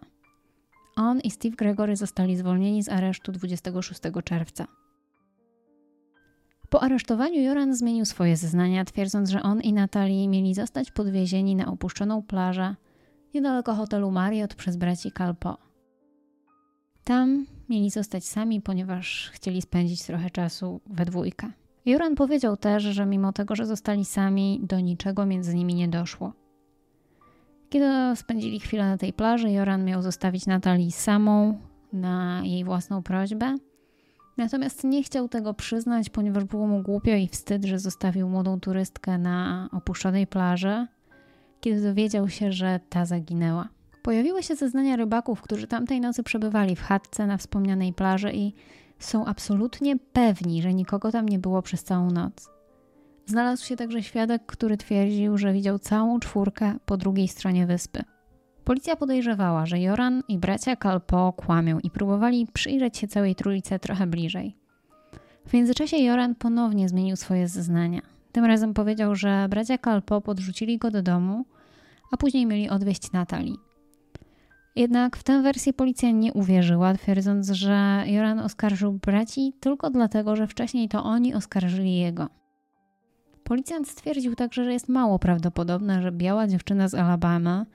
On 0.96 1.20
i 1.20 1.32
Steve 1.32 1.56
Gregory 1.56 1.96
zostali 1.96 2.38
zwolnieni 2.38 2.84
z 2.84 2.90
aresztu 2.90 3.32
26 3.32 4.02
czerwca. 4.24 4.68
Po 6.70 6.84
aresztowaniu 6.84 7.42
Joran 7.42 7.76
zmienił 7.76 8.06
swoje 8.06 8.38
zeznania, 8.38 8.86
twierdząc, 8.86 9.30
że 9.30 9.44
on 9.44 9.62
i 9.62 9.74
Natalii 9.74 10.28
mieli 10.28 10.54
zostać 10.54 10.92
podwiezieni 10.92 11.56
na 11.56 11.66
opuszczoną 11.66 12.22
plażę 12.22 12.76
niedaleko 13.34 13.76
hotelu 13.76 14.12
Marriott 14.12 14.56
przez 14.56 14.78
braci 14.78 15.12
Kalpo. 15.12 15.58
Tam 17.04 17.46
mieli 17.70 17.90
zostać 17.90 18.26
sami, 18.26 18.62
ponieważ 18.62 19.32
chcieli 19.34 19.62
spędzić 19.62 20.04
trochę 20.04 20.30
czasu 20.30 20.82
we 20.88 21.06
dwójkę. 21.06 21.52
Joran 21.86 22.16
powiedział 22.16 22.58
też, 22.58 22.84
że 22.84 23.06
mimo 23.06 23.34
tego, 23.34 23.56
że 23.56 23.66
zostali 23.66 24.06
sami, 24.06 24.60
do 24.64 24.80
niczego 24.80 25.26
między 25.26 25.56
nimi 25.56 25.76
nie 25.76 25.88
doszło. 25.88 26.34
Kiedy 27.70 27.86
spędzili 28.16 28.60
chwilę 28.60 28.86
na 28.86 28.98
tej 28.98 29.14
plaży, 29.14 29.52
Joran 29.52 29.86
miał 29.86 30.02
zostawić 30.02 30.46
Natalii 30.46 30.92
samą 30.92 31.60
na 31.94 32.42
jej 32.44 32.64
własną 32.64 33.04
prośbę– 33.04 33.56
Natomiast 34.38 34.84
nie 34.84 35.04
chciał 35.04 35.30
tego 35.30 35.54
przyznać, 35.54 36.10
ponieważ 36.10 36.44
było 36.44 36.68
mu 36.68 36.82
głupio 36.82 37.12
i 37.12 37.28
wstyd, 37.28 37.66
że 37.66 37.80
zostawił 37.80 38.30
młodą 38.30 38.60
turystkę 38.60 39.18
na 39.18 39.70
opuszczonej 39.72 40.28
plaży, 40.28 40.88
kiedy 41.62 41.82
dowiedział 41.82 42.30
się, 42.30 42.52
że 42.52 42.80
ta 42.90 43.06
zaginęła. 43.06 43.70
Pojawiły 44.04 44.44
się 44.44 44.56
zeznania 44.56 44.96
rybaków, 44.96 45.42
którzy 45.42 45.68
tamtej 45.68 46.02
nocy 46.02 46.24
przebywali 46.24 46.76
w 46.76 46.82
chatce 46.82 47.28
na 47.28 47.38
wspomnianej 47.38 47.94
plaży 47.94 48.32
i 48.34 48.54
są 49.00 49.26
absolutnie 49.26 49.96
pewni, 50.14 50.62
że 50.62 50.74
nikogo 50.74 51.12
tam 51.12 51.30
nie 51.30 51.40
było 51.40 51.62
przez 51.62 51.84
całą 51.84 52.12
noc. 52.12 52.57
Znalazł 53.28 53.66
się 53.66 53.76
także 53.76 54.04
świadek, 54.04 54.46
który 54.46 54.78
twierdził, 54.78 55.38
że 55.38 55.54
widział 55.54 55.80
całą 55.80 56.20
czwórkę 56.20 56.76
po 56.86 56.98
drugiej 56.98 57.28
stronie 57.28 57.68
wyspy. 57.68 58.04
Policja 58.64 58.96
podejrzewała, 58.96 59.66
że 59.66 59.80
Joran 59.80 60.24
i 60.28 60.38
bracia 60.38 60.76
Kalpo 60.76 61.34
kłamią 61.34 61.80
i 61.80 61.92
próbowali 61.92 62.48
przyjrzeć 62.54 62.98
się 62.98 63.08
całej 63.08 63.36
trójce 63.36 63.80
trochę 63.80 64.08
bliżej. 64.08 64.56
W 65.48 65.54
międzyczasie 65.54 65.98
Joran 65.98 66.36
ponownie 66.36 66.90
zmienił 66.90 67.16
swoje 67.16 67.48
zeznania. 67.48 68.02
Tym 68.32 68.46
razem 68.46 68.74
powiedział, 68.74 69.16
że 69.16 69.48
bracia 69.50 69.78
Kalpo 69.78 70.22
podrzucili 70.22 70.78
go 70.78 70.92
do 70.92 71.02
domu, 71.02 71.46
a 72.12 72.18
później 72.18 72.46
mieli 72.46 72.70
odwieźć 72.70 73.12
Natalii. 73.12 73.58
Jednak 74.76 75.18
w 75.18 75.24
tę 75.24 75.42
wersję 75.42 75.74
policja 75.74 76.12
nie 76.12 76.34
uwierzyła, 76.34 76.94
twierdząc, 76.94 77.50
że 77.50 78.04
Joran 78.06 78.40
oskarżył 78.40 78.94
braci 78.94 79.54
tylko 79.60 79.90
dlatego, 79.90 80.36
że 80.36 80.48
wcześniej 80.48 80.90
to 80.90 81.04
oni 81.04 81.34
oskarżyli 81.34 81.98
jego. 81.98 82.30
Policjant 83.48 83.88
stwierdził 83.88 84.36
także, 84.36 84.64
że 84.64 84.74
jest 84.74 84.90
mało 84.90 85.20
prawdopodobne, 85.20 86.02
że 86.02 86.12
biała 86.12 86.48
dziewczyna 86.48 86.88
z 86.88 86.94
Alabama 86.94 87.66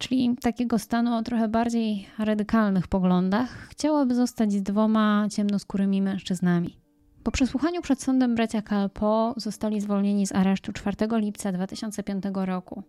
czyli 0.00 0.36
takiego 0.40 0.78
stanu 0.78 1.16
o 1.16 1.22
trochę 1.22 1.48
bardziej 1.48 2.06
radykalnych 2.18 2.88
poglądach, 2.88 3.68
chciałaby 3.68 4.14
zostać 4.14 4.52
z 4.52 4.62
dwoma 4.62 5.26
ciemnoskórymi 5.30 6.02
mężczyznami. 6.02 6.76
Po 7.22 7.30
przesłuchaniu 7.30 7.82
przed 7.82 8.02
sądem 8.02 8.34
bracia 8.34 8.62
Kalpo 8.62 9.34
zostali 9.36 9.80
zwolnieni 9.80 10.26
z 10.26 10.32
aresztu 10.32 10.72
4 10.72 10.96
lipca 11.12 11.52
2005 11.52 12.24
roku. 12.34 12.82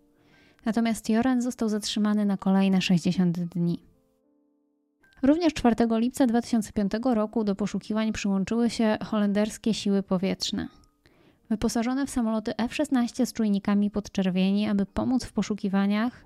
Natomiast 0.64 1.08
Joran 1.08 1.42
został 1.42 1.68
zatrzymany 1.68 2.24
na 2.24 2.36
kolejne 2.36 2.80
60 2.80 3.40
dni. 3.40 3.82
Również 5.22 5.54
4 5.54 5.76
lipca 5.90 6.26
2005 6.26 6.92
roku 7.04 7.44
do 7.44 7.54
poszukiwań 7.54 8.12
przyłączyły 8.12 8.70
się 8.70 8.98
holenderskie 9.04 9.74
siły 9.74 10.02
powietrzne. 10.02 10.68
Wyposażone 11.52 12.06
w 12.06 12.10
samoloty 12.10 12.56
F-16 12.56 13.26
z 13.26 13.32
czujnikami 13.32 13.90
podczerwieni, 13.90 14.68
aby 14.68 14.86
pomóc 14.86 15.24
w 15.24 15.32
poszukiwaniach, 15.32 16.24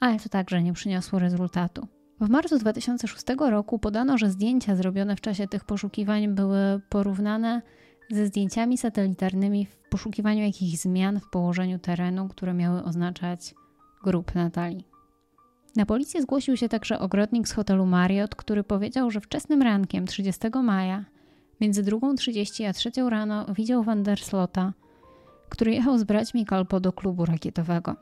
ale 0.00 0.20
to 0.20 0.28
także 0.28 0.62
nie 0.62 0.72
przyniosło 0.72 1.18
rezultatu. 1.18 1.86
W 2.20 2.28
marcu 2.28 2.58
2006 2.58 3.24
roku 3.38 3.78
podano, 3.78 4.18
że 4.18 4.30
zdjęcia 4.30 4.76
zrobione 4.76 5.16
w 5.16 5.20
czasie 5.20 5.48
tych 5.48 5.64
poszukiwań 5.64 6.28
były 6.28 6.80
porównane 6.88 7.62
ze 8.10 8.26
zdjęciami 8.26 8.78
satelitarnymi 8.78 9.66
w 9.66 9.76
poszukiwaniu 9.76 10.42
jakichś 10.42 10.78
zmian 10.78 11.20
w 11.20 11.30
położeniu 11.30 11.78
terenu, 11.78 12.28
które 12.28 12.54
miały 12.54 12.84
oznaczać 12.84 13.54
grup 14.04 14.34
Natalii. 14.34 14.84
Na 15.76 15.86
policję 15.86 16.22
zgłosił 16.22 16.56
się 16.56 16.68
także 16.68 16.98
ogrodnik 16.98 17.48
z 17.48 17.52
hotelu 17.52 17.86
Marriott, 17.86 18.34
który 18.34 18.64
powiedział, 18.64 19.10
że 19.10 19.20
wczesnym 19.20 19.62
rankiem 19.62 20.06
30 20.06 20.40
maja 20.62 21.04
między 21.60 21.84
2.30 21.84 22.64
a 22.68 22.72
3 22.72 22.90
rano 23.10 23.46
widział 23.54 23.82
Van 23.82 24.02
der 24.02 24.20
Slota, 24.20 24.72
który 25.48 25.72
jechał 25.72 25.98
z 25.98 26.04
braćmi 26.04 26.44
Kalpo 26.46 26.80
do 26.80 26.92
klubu 26.92 27.24
rakietowego. 27.24 27.96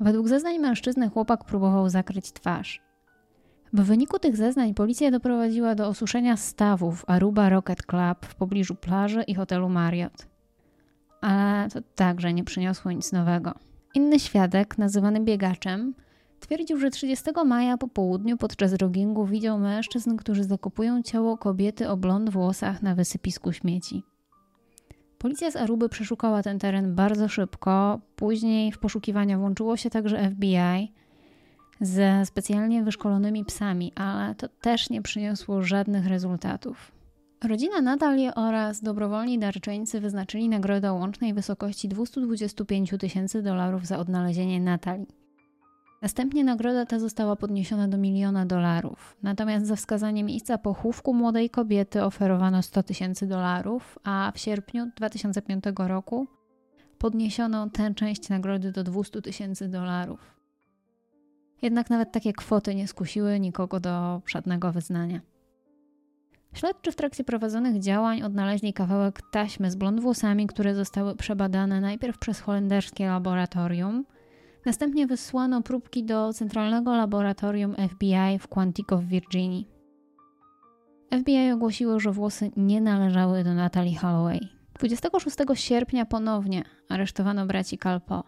Według 0.00 0.28
zeznań 0.28 0.58
mężczyzny 0.58 1.10
chłopak 1.10 1.44
próbował 1.44 1.88
zakryć 1.88 2.32
twarz. 2.32 2.82
W 3.72 3.82
wyniku 3.82 4.18
tych 4.18 4.36
zeznań 4.36 4.74
policja 4.74 5.10
doprowadziła 5.10 5.74
do 5.74 5.88
osuszenia 5.88 6.36
stawów 6.36 7.04
Aruba 7.06 7.48
Rocket 7.48 7.82
Club 7.82 8.26
w 8.26 8.34
pobliżu 8.34 8.74
plaży 8.74 9.22
i 9.22 9.34
hotelu 9.34 9.68
Marriott. 9.68 10.26
Ale 11.20 11.68
to 11.70 11.80
także 11.94 12.34
nie 12.34 12.44
przyniosło 12.44 12.92
nic 12.92 13.12
nowego. 13.12 13.54
Inny 13.94 14.18
świadek, 14.18 14.78
nazywany 14.78 15.20
biegaczem, 15.20 15.94
twierdził, 16.40 16.78
że 16.78 16.90
30 16.90 17.24
maja 17.46 17.76
po 17.76 17.88
południu 17.88 18.36
podczas 18.36 18.72
joggingu 18.80 19.26
widział 19.26 19.58
mężczyzn, 19.58 20.16
którzy 20.16 20.44
zakopują 20.44 21.02
ciało 21.02 21.38
kobiety 21.38 21.88
o 21.88 21.96
blond 21.96 22.30
włosach 22.30 22.82
na 22.82 22.94
wysypisku 22.94 23.52
śmieci. 23.52 24.02
Policja 25.18 25.50
z 25.50 25.56
Aruby 25.56 25.88
przeszukała 25.88 26.42
ten 26.42 26.58
teren 26.58 26.94
bardzo 26.94 27.28
szybko. 27.28 28.00
Później 28.16 28.72
w 28.72 28.78
poszukiwania 28.78 29.38
włączyło 29.38 29.76
się 29.76 29.90
także 29.90 30.30
FBI 30.30 30.92
ze 31.80 32.26
specjalnie 32.26 32.82
wyszkolonymi 32.82 33.44
psami, 33.44 33.92
ale 33.94 34.34
to 34.34 34.48
też 34.48 34.90
nie 34.90 35.02
przyniosło 35.02 35.62
żadnych 35.62 36.06
rezultatów. 36.06 36.92
Rodzina 37.44 37.80
Natalii 37.80 38.30
oraz 38.34 38.82
dobrowolni 38.82 39.38
darczyńcy 39.38 40.00
wyznaczyli 40.00 40.48
nagrodę 40.48 40.92
łącznej 40.92 41.34
wysokości 41.34 41.88
225 41.88 42.94
tysięcy 43.00 43.42
dolarów 43.42 43.86
za 43.86 43.98
odnalezienie 43.98 44.60
Natalii. 44.60 45.17
Następnie 46.02 46.44
nagroda 46.44 46.86
ta 46.86 46.98
została 46.98 47.36
podniesiona 47.36 47.88
do 47.88 47.98
miliona 47.98 48.46
dolarów. 48.46 49.16
Natomiast 49.22 49.66
za 49.66 49.76
wskazanie 49.76 50.24
miejsca 50.24 50.58
pochówku 50.58 51.14
młodej 51.14 51.50
kobiety 51.50 52.04
oferowano 52.04 52.62
100 52.62 52.82
tysięcy 52.82 53.26
dolarów, 53.26 53.98
a 54.04 54.32
w 54.34 54.38
sierpniu 54.38 54.90
2005 54.96 55.64
roku 55.76 56.26
podniesiono 56.98 57.70
tę 57.70 57.94
część 57.94 58.28
nagrody 58.28 58.72
do 58.72 58.84
200 58.84 59.22
tysięcy 59.22 59.68
dolarów. 59.68 60.34
Jednak 61.62 61.90
nawet 61.90 62.12
takie 62.12 62.32
kwoty 62.32 62.74
nie 62.74 62.88
skusiły 62.88 63.40
nikogo 63.40 63.80
do 63.80 64.22
żadnego 64.26 64.72
wyznania. 64.72 65.20
Śledczy 66.52 66.92
w 66.92 66.96
trakcie 66.96 67.24
prowadzonych 67.24 67.78
działań 67.78 68.22
odnaleźli 68.22 68.72
kawałek 68.72 69.22
taśmy 69.30 69.70
z 69.70 69.76
blond 69.76 70.00
włosami, 70.00 70.46
które 70.46 70.74
zostały 70.74 71.16
przebadane 71.16 71.80
najpierw 71.80 72.18
przez 72.18 72.40
holenderskie 72.40 73.06
laboratorium, 73.06 74.04
następnie 74.66 75.06
wysłano 75.06 75.62
próbki 75.62 76.04
do 76.04 76.32
centralnego 76.32 76.96
laboratorium 76.96 77.74
FBI 77.88 78.38
w 78.38 78.48
Quantico 78.48 78.98
w 78.98 79.04
Virginii. 79.04 79.68
FBI 81.20 81.52
ogłosiło, 81.52 82.00
że 82.00 82.12
włosy 82.12 82.50
nie 82.56 82.80
należały 82.80 83.44
do 83.44 83.54
Natalie 83.54 83.98
Holloway. 83.98 84.40
26 84.78 85.36
sierpnia 85.54 86.06
ponownie 86.06 86.62
aresztowano 86.88 87.46
braci 87.46 87.78
Kalpo. 87.78 88.24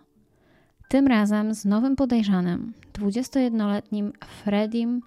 Tym 0.88 1.07
razem 1.07 1.55
z 1.55 1.64
nowym 1.64 1.97
podejrzanym, 1.97 2.73
21-letnim 2.93 4.12
Fredim 4.45 5.01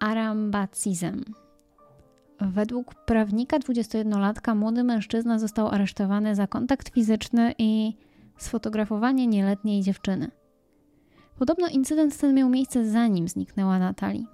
Arambacizem. 0.00 1.24
Według 2.40 2.94
prawnika 2.94 3.58
21-latka 3.58 4.54
młody 4.54 4.84
mężczyzna 4.84 5.38
został 5.38 5.68
aresztowany 5.68 6.34
za 6.34 6.46
kontakt 6.46 6.88
fizyczny 6.88 7.54
i 7.58 7.96
sfotografowanie 8.36 9.26
nieletniej 9.26 9.82
dziewczyny. 9.82 10.30
Podobno 11.38 11.68
incydent 11.68 12.18
ten 12.18 12.34
miał 12.34 12.48
miejsce 12.48 12.90
zanim 12.90 13.28
zniknęła 13.28 13.78
Natali. 13.78 14.26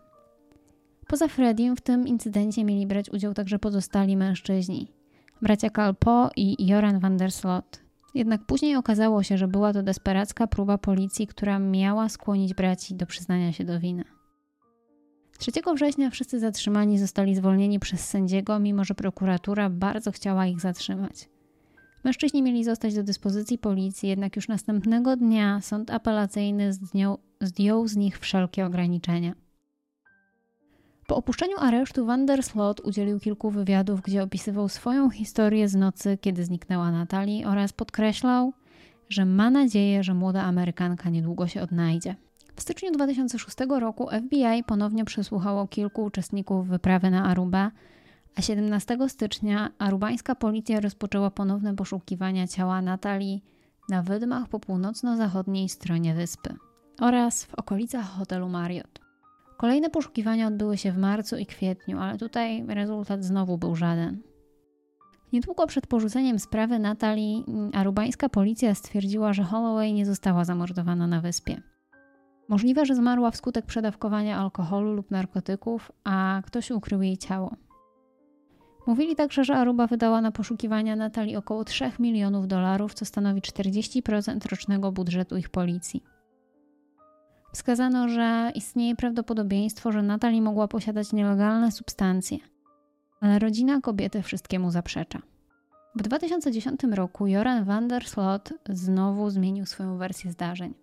Poza 1.07 1.29
Fredim 1.29 1.77
w 1.77 1.81
tym 1.81 2.07
incydencie 2.09 2.65
mieli 2.65 2.87
brać 2.87 3.11
udział 3.11 3.35
także 3.35 3.59
pozostali 3.59 4.17
mężczyźni. 4.17 4.93
Bracia 5.43 5.71
Kalpo 5.71 6.31
i 6.37 6.67
Joran 6.67 6.99
van 6.99 7.17
der 7.17 7.33
Slot. 7.33 7.83
Jednak 8.15 8.47
później 8.47 8.77
okazało 8.77 9.23
się, 9.23 9.39
że 9.39 9.49
była 9.49 9.73
to 9.73 9.83
desperacka 9.83 10.47
próba 10.47 10.79
policji, 10.79 11.27
która 11.27 11.59
miała 11.59 12.09
skłonić 12.09 12.55
braci 12.55 12.95
do 12.95 13.07
przyznania 13.07 13.53
się 13.53 13.65
do 13.65 13.81
winy. 13.81 14.05
3 15.39 15.53
września 15.75 16.11
wszyscy 16.11 16.39
zatrzymani 16.41 16.99
zostali 16.99 17.35
zwolnieni 17.35 17.79
przez 17.79 18.09
sędziego, 18.09 18.59
mimo 18.59 18.85
że 18.85 18.95
prokuratura 18.95 19.71
bardzo 19.71 20.13
chciała 20.13 20.47
ich 20.47 20.61
zatrzymać. 20.61 21.32
Mężczyźni 22.05 22.43
mieli 22.43 22.65
zostać 22.65 22.95
do 22.95 23.03
dyspozycji 23.03 23.59
policji, 23.59 24.09
jednak 24.09 24.37
już 24.37 24.49
następnego 24.49 25.17
dnia 25.17 25.61
sąd 25.61 25.91
apelacyjny 25.91 26.73
zdjął, 26.73 27.19
zdjął 27.41 27.89
z 27.89 27.97
nich 27.97 28.19
wszelkie 28.19 28.67
ograniczenia. 28.67 29.35
Po 31.07 31.17
opuszczeniu 31.17 31.57
aresztu 31.59 32.07
Van 32.07 32.27
udzielił 32.85 33.21
kilku 33.21 33.51
wywiadów, 33.51 34.01
gdzie 34.01 34.23
opisywał 34.23 34.69
swoją 34.69 35.11
historię 35.11 35.69
z 35.69 35.75
nocy, 35.75 36.19
kiedy 36.21 36.45
zniknęła 36.45 36.91
Natalii 36.91 37.45
oraz 37.45 37.73
podkreślał, 37.73 38.53
że 39.09 39.25
ma 39.25 39.51
nadzieję, 39.51 40.03
że 40.03 40.15
młoda 40.15 40.43
Amerykanka 40.43 41.11
niedługo 41.11 41.47
się 41.47 41.63
odnajdzie. 41.63 42.17
W 42.57 42.63
styczniu 42.63 42.91
2006 42.91 43.57
roku 43.81 44.09
FBI 44.27 44.65
ponownie 44.67 45.05
przesłuchało 45.05 45.67
kilku 45.67 46.05
uczestników 46.05 46.69
wyprawy 46.69 47.11
na 47.11 47.25
Arubę, 47.25 47.71
a 48.37 48.43
17 48.43 48.99
stycznia 49.09 49.71
arubańska 49.79 50.35
policja 50.35 50.81
rozpoczęła 50.81 51.31
ponowne 51.31 51.77
poszukiwania 51.77 52.47
ciała 52.47 52.83
Natalii 52.83 53.45
na 53.89 54.03
wydmach 54.03 54.49
po 54.49 54.61
północno-zachodniej 54.61 55.69
stronie 55.69 56.15
wyspy 56.15 56.55
oraz 57.01 57.45
w 57.45 57.55
okolicach 57.55 58.07
hotelu 58.07 58.49
Marriott. 58.49 59.01
Kolejne 59.57 59.91
poszukiwania 59.91 60.47
odbyły 60.47 60.77
się 60.79 60.93
w 60.93 60.99
marcu 60.99 61.37
i 61.37 61.47
kwietniu, 61.47 61.99
ale 61.99 62.19
tutaj 62.19 62.65
rezultat 62.69 63.25
znowu 63.25 63.59
był 63.59 63.77
żaden. 63.77 64.23
Niedługo 65.33 65.67
przed 65.67 65.87
porzuceniem 65.87 66.39
sprawy 66.39 66.79
Natalii 66.79 67.45
arubańska 67.73 68.29
policja 68.29 68.75
stwierdziła, 68.75 69.33
że 69.33 69.43
Holloway 69.43 69.93
nie 69.93 70.07
została 70.07 70.45
zamordowana 70.45 71.07
na 71.07 71.21
wyspie. 71.21 71.63
Możliwe, 72.49 72.87
że 72.87 72.95
zmarła 72.95 73.31
wskutek 73.31 73.67
przedawkowania 73.67 74.39
alkoholu 74.39 74.93
lub 74.93 75.11
narkotyków, 75.11 75.93
a 76.05 76.43
ktoś 76.47 76.71
ukrył 76.71 77.03
jej 77.03 77.19
ciało. 77.19 77.57
Mówili 78.87 79.17
także, 79.17 79.45
że 79.45 79.57
Aruba 79.57 79.87
wydała 79.87 80.21
na 80.21 80.33
poszukiwania 80.33 80.97
Natalii 80.97 81.37
około 81.37 81.65
3 81.65 81.93
milionów 81.99 82.47
dolarów, 82.49 82.95
co 82.95 83.05
stanowi 83.05 83.41
40% 83.41 84.51
rocznego 84.51 84.93
budżetu 84.93 85.37
ich 85.37 85.49
policji. 85.49 86.03
Wskazano, 87.53 88.09
że 88.09 88.53
istnieje 88.55 88.97
prawdopodobieństwo, 88.97 89.93
że 89.93 90.03
Natalie 90.03 90.43
mogła 90.43 90.69
posiadać 90.69 91.13
nielegalne 91.13 91.73
substancje, 91.73 92.39
ale 93.21 93.39
rodzina 93.39 93.81
kobiety 93.81 94.23
wszystkiemu 94.23 94.71
zaprzecza. 94.71 95.23
W 95.95 96.03
2010 96.03 96.81
roku 96.85 97.27
Joran 97.27 97.65
van 97.65 97.89
der 97.89 98.09
Slot 98.09 98.53
znowu 98.69 99.31
zmienił 99.31 99.67
swoją 99.67 99.99
wersję 99.99 100.33
zdarzeń. 100.33 100.75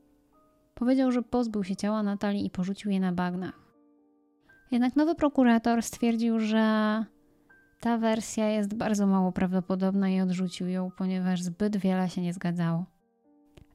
Powiedział, 0.75 1.11
że 1.11 1.21
pozbył 1.21 1.63
się 1.63 1.75
ciała 1.75 2.03
Natalii 2.03 2.45
i 2.45 2.49
porzucił 2.49 2.91
je 2.91 2.99
na 2.99 3.11
bagnach. 3.11 3.59
Jednak 4.71 4.95
nowy 4.95 5.15
prokurator 5.15 5.83
stwierdził, 5.83 6.39
że 6.39 7.05
ta 7.79 7.97
wersja 7.97 8.49
jest 8.49 8.73
bardzo 8.73 9.07
mało 9.07 9.31
prawdopodobna 9.31 10.09
i 10.09 10.21
odrzucił 10.21 10.67
ją, 10.67 10.91
ponieważ 10.97 11.41
zbyt 11.41 11.77
wiele 11.77 12.09
się 12.09 12.21
nie 12.21 12.33
zgadzało. 12.33 12.85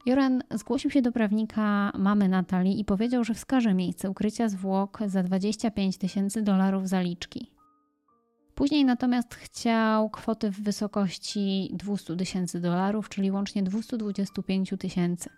Joran 0.05 0.43
zgłosił 0.51 0.91
się 0.91 1.01
do 1.01 1.11
prawnika 1.11 1.91
mamy 1.97 2.29
Natalii 2.29 2.79
i 2.79 2.85
powiedział, 2.85 3.23
że 3.23 3.33
wskaże 3.33 3.73
miejsce 3.73 4.09
ukrycia 4.09 4.49
zwłok 4.49 4.99
za 5.05 5.23
25 5.23 5.97
tysięcy 5.97 6.41
dolarów 6.41 6.87
zaliczki. 6.87 7.51
Później 8.55 8.85
natomiast 8.85 9.35
chciał 9.35 10.09
kwoty 10.09 10.51
w 10.51 10.61
wysokości 10.61 11.71
200 11.73 12.15
tysięcy 12.15 12.59
dolarów, 12.59 13.09
czyli 13.09 13.31
łącznie 13.31 13.63
225 13.63 14.73
tysięcy. 14.79 15.29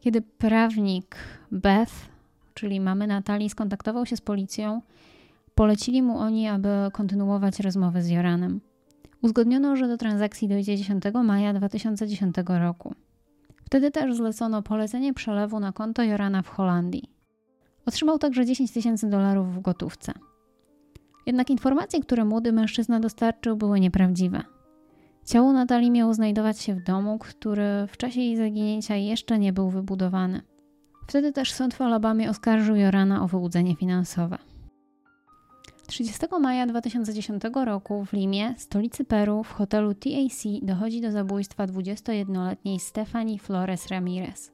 Kiedy 0.00 0.22
prawnik 0.22 1.16
Beth, 1.52 1.92
czyli 2.54 2.80
mamy 2.80 3.06
Natalii, 3.06 3.50
skontaktował 3.50 4.06
się 4.06 4.16
z 4.16 4.20
policją, 4.20 4.82
polecili 5.58 6.02
mu 6.02 6.18
oni, 6.18 6.48
aby 6.48 6.68
kontynuować 6.92 7.60
rozmowę 7.60 8.02
z 8.02 8.08
Joranem. 8.08 8.60
Uzgodniono, 9.22 9.76
że 9.76 9.88
do 9.88 9.96
transakcji 9.96 10.48
dojdzie 10.48 10.76
10 10.76 11.04
maja 11.24 11.52
2010 11.52 12.36
roku. 12.46 12.94
Wtedy 13.64 13.90
też 13.90 14.16
zlecono 14.16 14.62
polecenie 14.62 15.14
przelewu 15.14 15.60
na 15.60 15.72
konto 15.72 16.02
Jorana 16.02 16.42
w 16.42 16.48
Holandii. 16.48 17.10
Otrzymał 17.86 18.18
także 18.18 18.46
10 18.46 18.72
tysięcy 18.72 19.08
dolarów 19.08 19.54
w 19.54 19.60
gotówce. 19.60 20.12
Jednak 21.26 21.50
informacje, 21.50 22.00
które 22.00 22.24
młody 22.24 22.52
mężczyzna 22.52 23.00
dostarczył, 23.00 23.56
były 23.56 23.80
nieprawdziwe. 23.80 24.42
Ciało 25.26 25.52
Natalii 25.52 25.90
miało 25.90 26.14
znajdować 26.14 26.60
się 26.60 26.74
w 26.74 26.84
domu, 26.84 27.18
który 27.18 27.86
w 27.88 27.96
czasie 27.96 28.20
jej 28.20 28.36
zaginięcia 28.36 28.96
jeszcze 28.96 29.38
nie 29.38 29.52
był 29.52 29.70
wybudowany. 29.70 30.42
Wtedy 31.06 31.32
też 31.32 31.52
sąd 31.52 31.74
w 31.74 31.82
Alabamie 31.82 32.30
oskarżył 32.30 32.76
Jorana 32.76 33.22
o 33.22 33.28
wyłudzenie 33.28 33.76
finansowe. 33.76 34.38
30 35.88 36.26
maja 36.40 36.66
2010 36.66 37.42
roku 37.64 38.04
w 38.04 38.12
Limie, 38.12 38.54
stolicy 38.58 39.04
Peru, 39.04 39.44
w 39.44 39.52
hotelu 39.52 39.94
TAC 39.94 40.44
dochodzi 40.62 41.00
do 41.00 41.12
zabójstwa 41.12 41.66
21-letniej 41.66 42.80
Stefani 42.80 43.38
Flores 43.38 43.86
Ramirez. 43.86 44.52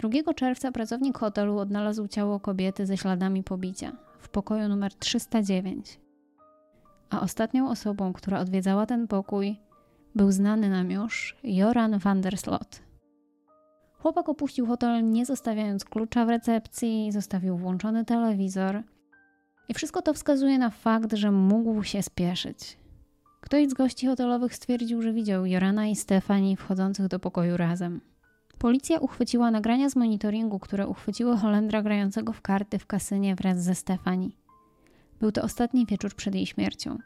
2 0.00 0.34
czerwca 0.34 0.72
pracownik 0.72 1.18
hotelu 1.18 1.58
odnalazł 1.58 2.08
ciało 2.08 2.40
kobiety 2.40 2.86
ze 2.86 2.96
śladami 2.96 3.42
pobicia 3.42 3.92
w 4.18 4.28
pokoju 4.28 4.68
numer 4.68 4.94
309. 4.94 6.00
A 7.10 7.20
ostatnią 7.20 7.70
osobą, 7.70 8.12
która 8.12 8.40
odwiedzała 8.40 8.86
ten 8.86 9.08
pokój, 9.08 9.56
był 10.14 10.32
znany 10.32 10.70
nam 10.70 10.90
już 10.90 11.36
Joran 11.44 11.98
van 11.98 12.20
der 12.20 12.38
Slot. 12.38 12.80
Chłopak 13.98 14.28
opuścił 14.28 14.66
hotel 14.66 15.10
nie 15.10 15.26
zostawiając 15.26 15.84
klucza 15.84 16.24
w 16.24 16.28
recepcji, 16.28 17.12
zostawił 17.12 17.56
włączony 17.56 18.04
telewizor 18.04 18.82
i 19.70 19.74
wszystko 19.74 20.02
to 20.02 20.14
wskazuje 20.14 20.58
na 20.58 20.70
fakt, 20.70 21.12
że 21.12 21.30
mógł 21.30 21.82
się 21.82 22.02
spieszyć. 22.02 22.76
Ktoś 23.40 23.68
z 23.68 23.74
gości 23.74 24.06
hotelowych 24.06 24.54
stwierdził, 24.54 25.02
że 25.02 25.12
widział 25.12 25.46
Jorana 25.46 25.86
i 25.86 25.96
Stefani 25.96 26.56
wchodzących 26.56 27.08
do 27.08 27.18
pokoju 27.18 27.56
razem. 27.56 28.00
Policja 28.58 28.98
uchwyciła 28.98 29.50
nagrania 29.50 29.90
z 29.90 29.96
monitoringu, 29.96 30.58
które 30.58 30.86
uchwyciły 30.86 31.36
Holendra 31.36 31.82
grającego 31.82 32.32
w 32.32 32.40
karty 32.40 32.78
w 32.78 32.86
kasynie 32.86 33.34
wraz 33.34 33.62
ze 33.62 33.74
Stefani. 33.74 34.36
Był 35.20 35.32
to 35.32 35.42
ostatni 35.42 35.86
wieczór 35.86 36.14
przed 36.14 36.34
jej 36.34 36.46
śmiercią. 36.46 36.98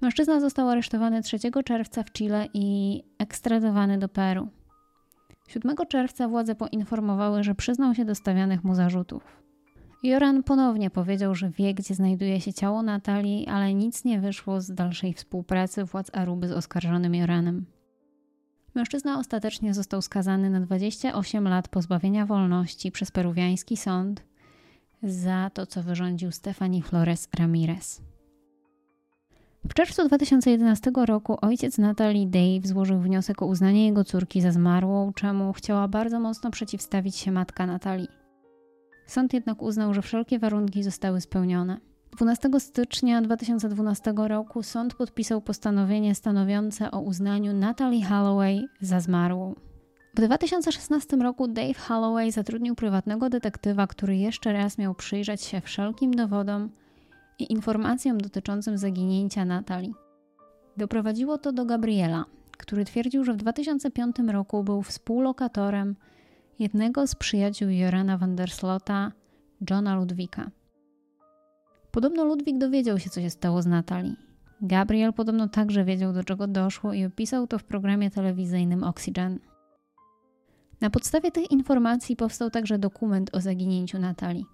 Mężczyzna 0.00 0.40
został 0.40 0.68
aresztowany 0.68 1.22
3 1.22 1.38
czerwca 1.64 2.02
w 2.02 2.12
Chile 2.12 2.46
i 2.54 3.02
ekstradowany 3.18 3.98
do 3.98 4.08
Peru. 4.08 4.48
7 5.48 5.76
czerwca 5.88 6.28
władze 6.28 6.54
poinformowały, 6.54 7.42
że 7.42 7.54
przyznał 7.54 7.94
się 7.94 8.04
do 8.04 8.14
stawianych 8.14 8.64
mu 8.64 8.74
zarzutów. 8.74 9.39
Joran 10.02 10.42
ponownie 10.42 10.90
powiedział, 10.90 11.34
że 11.34 11.50
wie, 11.50 11.74
gdzie 11.74 11.94
znajduje 11.94 12.40
się 12.40 12.52
ciało 12.52 12.82
Natalii, 12.82 13.46
ale 13.46 13.74
nic 13.74 14.04
nie 14.04 14.20
wyszło 14.20 14.60
z 14.60 14.74
dalszej 14.74 15.12
współpracy 15.14 15.84
władz 15.84 16.10
Aruby 16.12 16.48
z 16.48 16.52
oskarżonym 16.52 17.14
Joranem. 17.14 17.66
Mężczyzna 18.74 19.18
ostatecznie 19.18 19.74
został 19.74 20.02
skazany 20.02 20.50
na 20.50 20.60
28 20.60 21.48
lat 21.48 21.68
pozbawienia 21.68 22.26
wolności 22.26 22.92
przez 22.92 23.10
peruwiański 23.10 23.76
sąd 23.76 24.22
za 25.02 25.50
to, 25.54 25.66
co 25.66 25.82
wyrządził 25.82 26.30
Stefani 26.32 26.82
Flores 26.82 27.28
Ramirez. 27.38 28.02
W 29.64 29.74
czerwcu 29.74 30.08
2011 30.08 30.90
roku 31.06 31.38
ojciec 31.42 31.78
Natalii 31.78 32.26
Dave 32.26 32.68
złożył 32.68 32.98
wniosek 32.98 33.42
o 33.42 33.46
uznanie 33.46 33.86
jego 33.86 34.04
córki 34.04 34.40
za 34.40 34.52
zmarłą, 34.52 35.12
czemu 35.12 35.52
chciała 35.52 35.88
bardzo 35.88 36.20
mocno 36.20 36.50
przeciwstawić 36.50 37.16
się 37.16 37.32
matka 37.32 37.66
Natalii. 37.66 38.19
Sąd 39.10 39.32
jednak 39.32 39.62
uznał, 39.62 39.94
że 39.94 40.02
wszelkie 40.02 40.38
warunki 40.38 40.82
zostały 40.82 41.20
spełnione. 41.20 41.80
12 42.12 42.48
stycznia 42.58 43.22
2012 43.22 44.14
roku 44.16 44.62
sąd 44.62 44.94
podpisał 44.94 45.40
postanowienie 45.40 46.14
stanowiące 46.14 46.90
o 46.90 47.00
uznaniu 47.00 47.52
Natalie 47.52 48.04
Holloway 48.04 48.66
za 48.80 49.00
zmarłą. 49.00 49.54
W 50.14 50.20
2016 50.20 51.16
roku 51.16 51.48
Dave 51.48 51.78
Holloway 51.78 52.32
zatrudnił 52.32 52.74
prywatnego 52.74 53.30
detektywa, 53.30 53.86
który 53.86 54.16
jeszcze 54.16 54.52
raz 54.52 54.78
miał 54.78 54.94
przyjrzeć 54.94 55.42
się 55.42 55.60
wszelkim 55.60 56.14
dowodom 56.14 56.70
i 57.38 57.52
informacjom 57.52 58.18
dotyczącym 58.18 58.78
zaginięcia 58.78 59.44
Natalii. 59.44 59.94
Doprowadziło 60.76 61.38
to 61.38 61.52
do 61.52 61.64
Gabriela, 61.64 62.24
który 62.58 62.84
twierdził, 62.84 63.24
że 63.24 63.32
w 63.32 63.36
2005 63.36 64.16
roku 64.18 64.64
był 64.64 64.82
współlokatorem 64.82 65.96
jednego 66.60 67.06
z 67.06 67.14
przyjaciół 67.14 67.68
Jorana 67.68 68.18
van 68.18 68.36
der 68.36 68.50
Slota, 68.50 69.12
Johna 69.70 69.96
Ludwika. 69.96 70.50
Podobno 71.90 72.24
Ludwik 72.24 72.58
dowiedział 72.58 72.98
się, 72.98 73.10
co 73.10 73.20
się 73.20 73.30
stało 73.30 73.62
z 73.62 73.66
Natalii. 73.66 74.16
Gabriel 74.62 75.12
podobno 75.12 75.48
także 75.48 75.84
wiedział, 75.84 76.12
do 76.12 76.24
czego 76.24 76.46
doszło 76.46 76.92
i 76.92 77.04
opisał 77.04 77.46
to 77.46 77.58
w 77.58 77.64
programie 77.64 78.10
telewizyjnym 78.10 78.84
Oxygen. 78.84 79.38
Na 80.80 80.90
podstawie 80.90 81.30
tych 81.30 81.50
informacji 81.50 82.16
powstał 82.16 82.50
także 82.50 82.78
dokument 82.78 83.34
o 83.34 83.40
zaginięciu 83.40 83.98
Natalii. 83.98 84.46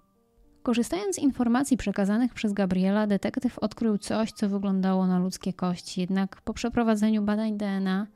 Korzystając 0.63 1.15
z 1.15 1.19
informacji 1.19 1.77
przekazanych 1.77 2.33
przez 2.33 2.53
Gabriela, 2.53 3.07
detektyw 3.07 3.59
odkrył 3.59 3.97
coś, 3.97 4.31
co 4.31 4.49
wyglądało 4.49 5.07
na 5.07 5.19
ludzkie 5.19 5.53
kości, 5.53 6.01
jednak 6.01 6.41
po 6.41 6.53
przeprowadzeniu 6.53 7.21
badań 7.21 7.57
DNA 7.57 8.07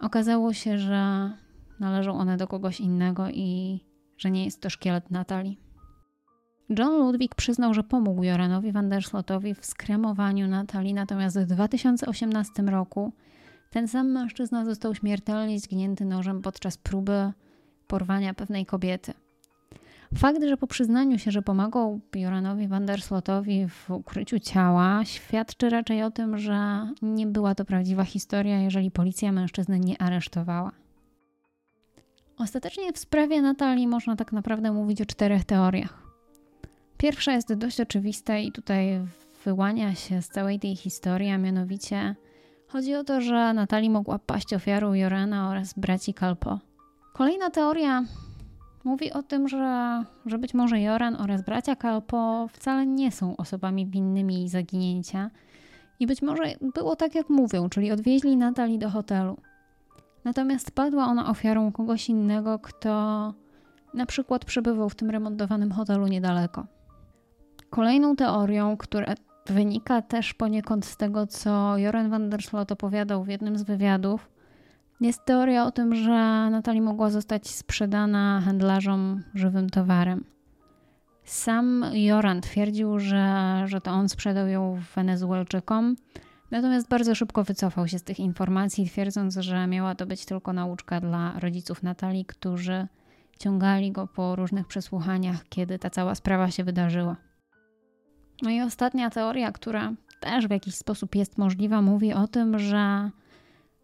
okazało 0.00 0.52
się, 0.52 0.78
że 0.78 1.32
należą 1.80 2.18
one 2.18 2.36
do 2.36 2.46
kogoś 2.46 2.80
innego 2.80 3.28
i 3.30 3.80
że 4.18 4.30
nie 4.30 4.44
jest 4.44 4.60
to 4.60 4.70
szkielet 4.70 5.10
Natalii. 5.10 5.58
John 6.78 6.98
Ludwig 6.98 7.34
przyznał, 7.34 7.74
że 7.74 7.82
pomógł 7.82 8.22
Joranowi 8.22 8.72
van 8.72 8.88
der 8.88 9.04
Slotowi 9.04 9.54
w 9.54 9.66
skremowaniu 9.66 10.48
Natalii, 10.48 10.94
natomiast 10.94 11.38
w 11.38 11.46
2018 11.46 12.62
roku 12.62 13.12
ten 13.70 13.88
sam 13.88 14.10
mężczyzna 14.10 14.64
został 14.64 14.94
śmiertelnie 14.94 15.60
zgnięty 15.60 16.04
nożem 16.04 16.42
podczas 16.42 16.76
próby 16.76 17.32
porwania 17.86 18.34
pewnej 18.34 18.66
kobiety. 18.66 19.14
Fakt, 20.16 20.44
że 20.44 20.56
po 20.56 20.66
przyznaniu 20.66 21.18
się, 21.18 21.30
że 21.30 21.42
pomagał 21.42 22.00
Joranowi 22.14 22.68
van 22.68 22.86
der 22.86 23.02
Slotowi 23.02 23.68
w 23.68 23.90
ukryciu 23.90 24.38
ciała, 24.38 25.04
świadczy 25.04 25.70
raczej 25.70 26.02
o 26.02 26.10
tym, 26.10 26.38
że 26.38 26.88
nie 27.02 27.26
była 27.26 27.54
to 27.54 27.64
prawdziwa 27.64 28.04
historia, 28.04 28.60
jeżeli 28.60 28.90
policja 28.90 29.32
mężczyzny 29.32 29.80
nie 29.80 30.02
aresztowała. 30.02 30.72
Ostatecznie 32.40 32.92
w 32.92 32.98
sprawie 32.98 33.42
Natalii 33.42 33.88
można 33.88 34.16
tak 34.16 34.32
naprawdę 34.32 34.72
mówić 34.72 35.02
o 35.02 35.06
czterech 35.06 35.44
teoriach. 35.44 36.02
Pierwsza 36.96 37.32
jest 37.32 37.54
dość 37.54 37.80
oczywista 37.80 38.38
i 38.38 38.52
tutaj 38.52 39.00
wyłania 39.44 39.94
się 39.94 40.22
z 40.22 40.28
całej 40.28 40.60
tej 40.60 40.76
historii, 40.76 41.30
a 41.30 41.38
mianowicie 41.38 42.16
chodzi 42.68 42.94
o 42.94 43.04
to, 43.04 43.20
że 43.20 43.52
Natalii 43.52 43.90
mogła 43.90 44.18
paść 44.18 44.54
ofiarą 44.54 44.94
Jorana 44.94 45.50
oraz 45.50 45.74
braci 45.76 46.14
Kalpo. 46.14 46.58
Kolejna 47.12 47.50
teoria 47.50 48.04
mówi 48.84 49.12
o 49.12 49.22
tym, 49.22 49.48
że, 49.48 50.04
że 50.26 50.38
być 50.38 50.54
może 50.54 50.80
Joran 50.80 51.16
oraz 51.16 51.44
bracia 51.44 51.76
Kalpo 51.76 52.48
wcale 52.52 52.86
nie 52.86 53.12
są 53.12 53.36
osobami 53.36 53.86
winnymi 53.86 54.48
zaginięcia 54.48 55.30
i 56.00 56.06
być 56.06 56.22
może 56.22 56.42
było 56.74 56.96
tak 56.96 57.14
jak 57.14 57.28
mówią, 57.28 57.68
czyli 57.68 57.92
odwieźli 57.92 58.36
Natalii 58.36 58.78
do 58.78 58.90
hotelu. 58.90 59.36
Natomiast 60.24 60.70
padła 60.70 61.04
ona 61.04 61.30
ofiarą 61.30 61.72
kogoś 61.72 62.08
innego, 62.08 62.58
kto 62.58 63.34
na 63.94 64.06
przykład 64.06 64.44
przebywał 64.44 64.88
w 64.88 64.94
tym 64.94 65.10
remontowanym 65.10 65.72
hotelu 65.72 66.06
niedaleko. 66.06 66.66
Kolejną 67.70 68.16
teorią, 68.16 68.76
która 68.76 69.14
wynika 69.46 70.02
też 70.02 70.34
poniekąd 70.34 70.86
z 70.86 70.96
tego, 70.96 71.26
co 71.26 71.78
Joren 71.78 72.10
van 72.10 72.30
der 72.30 72.42
Slot 72.42 72.72
opowiadał 72.72 73.24
w 73.24 73.28
jednym 73.28 73.58
z 73.58 73.62
wywiadów, 73.62 74.30
jest 75.00 75.24
teoria 75.24 75.64
o 75.64 75.70
tym, 75.70 75.94
że 75.94 76.48
Natalie 76.50 76.82
mogła 76.82 77.10
zostać 77.10 77.48
sprzedana 77.48 78.42
handlarzom 78.44 79.22
żywym 79.34 79.70
towarem. 79.70 80.24
Sam 81.24 81.84
Joran 81.92 82.40
twierdził, 82.40 82.98
że, 82.98 83.62
że 83.66 83.80
to 83.80 83.90
on 83.90 84.08
sprzedał 84.08 84.48
ją 84.48 84.80
Wenezuelczykom, 84.94 85.96
natomiast 86.50 86.88
bardzo 86.88 87.14
szybko 87.14 87.44
wycofał 87.44 87.88
się 87.88 87.98
z 87.98 88.02
tych 88.02 88.20
informacji, 88.20 88.86
twierdząc, 88.86 89.36
że 89.36 89.66
miała 89.66 89.94
to 89.94 90.06
być 90.06 90.24
tylko 90.24 90.52
nauczka 90.52 91.00
dla 91.00 91.40
rodziców 91.40 91.82
Natalii, 91.82 92.24
którzy 92.24 92.86
ciągali 93.38 93.92
go 93.92 94.06
po 94.06 94.36
różnych 94.36 94.66
przesłuchaniach, 94.66 95.44
kiedy 95.48 95.78
ta 95.78 95.90
cała 95.90 96.14
sprawa 96.14 96.50
się 96.50 96.64
wydarzyła. 96.64 97.16
No 98.42 98.50
i 98.50 98.60
ostatnia 98.60 99.10
teoria, 99.10 99.52
która 99.52 99.92
też 100.20 100.46
w 100.46 100.50
jakiś 100.50 100.74
sposób 100.74 101.14
jest 101.14 101.38
możliwa, 101.38 101.82
mówi 101.82 102.12
o 102.12 102.28
tym, 102.28 102.58
że 102.58 103.10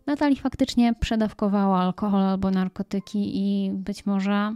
Natalii 0.07 0.37
faktycznie 0.37 0.95
przedawkowała 0.95 1.81
alkohol 1.81 2.23
albo 2.23 2.51
narkotyki 2.51 3.33
i 3.35 3.71
być 3.73 4.07
może 4.07 4.55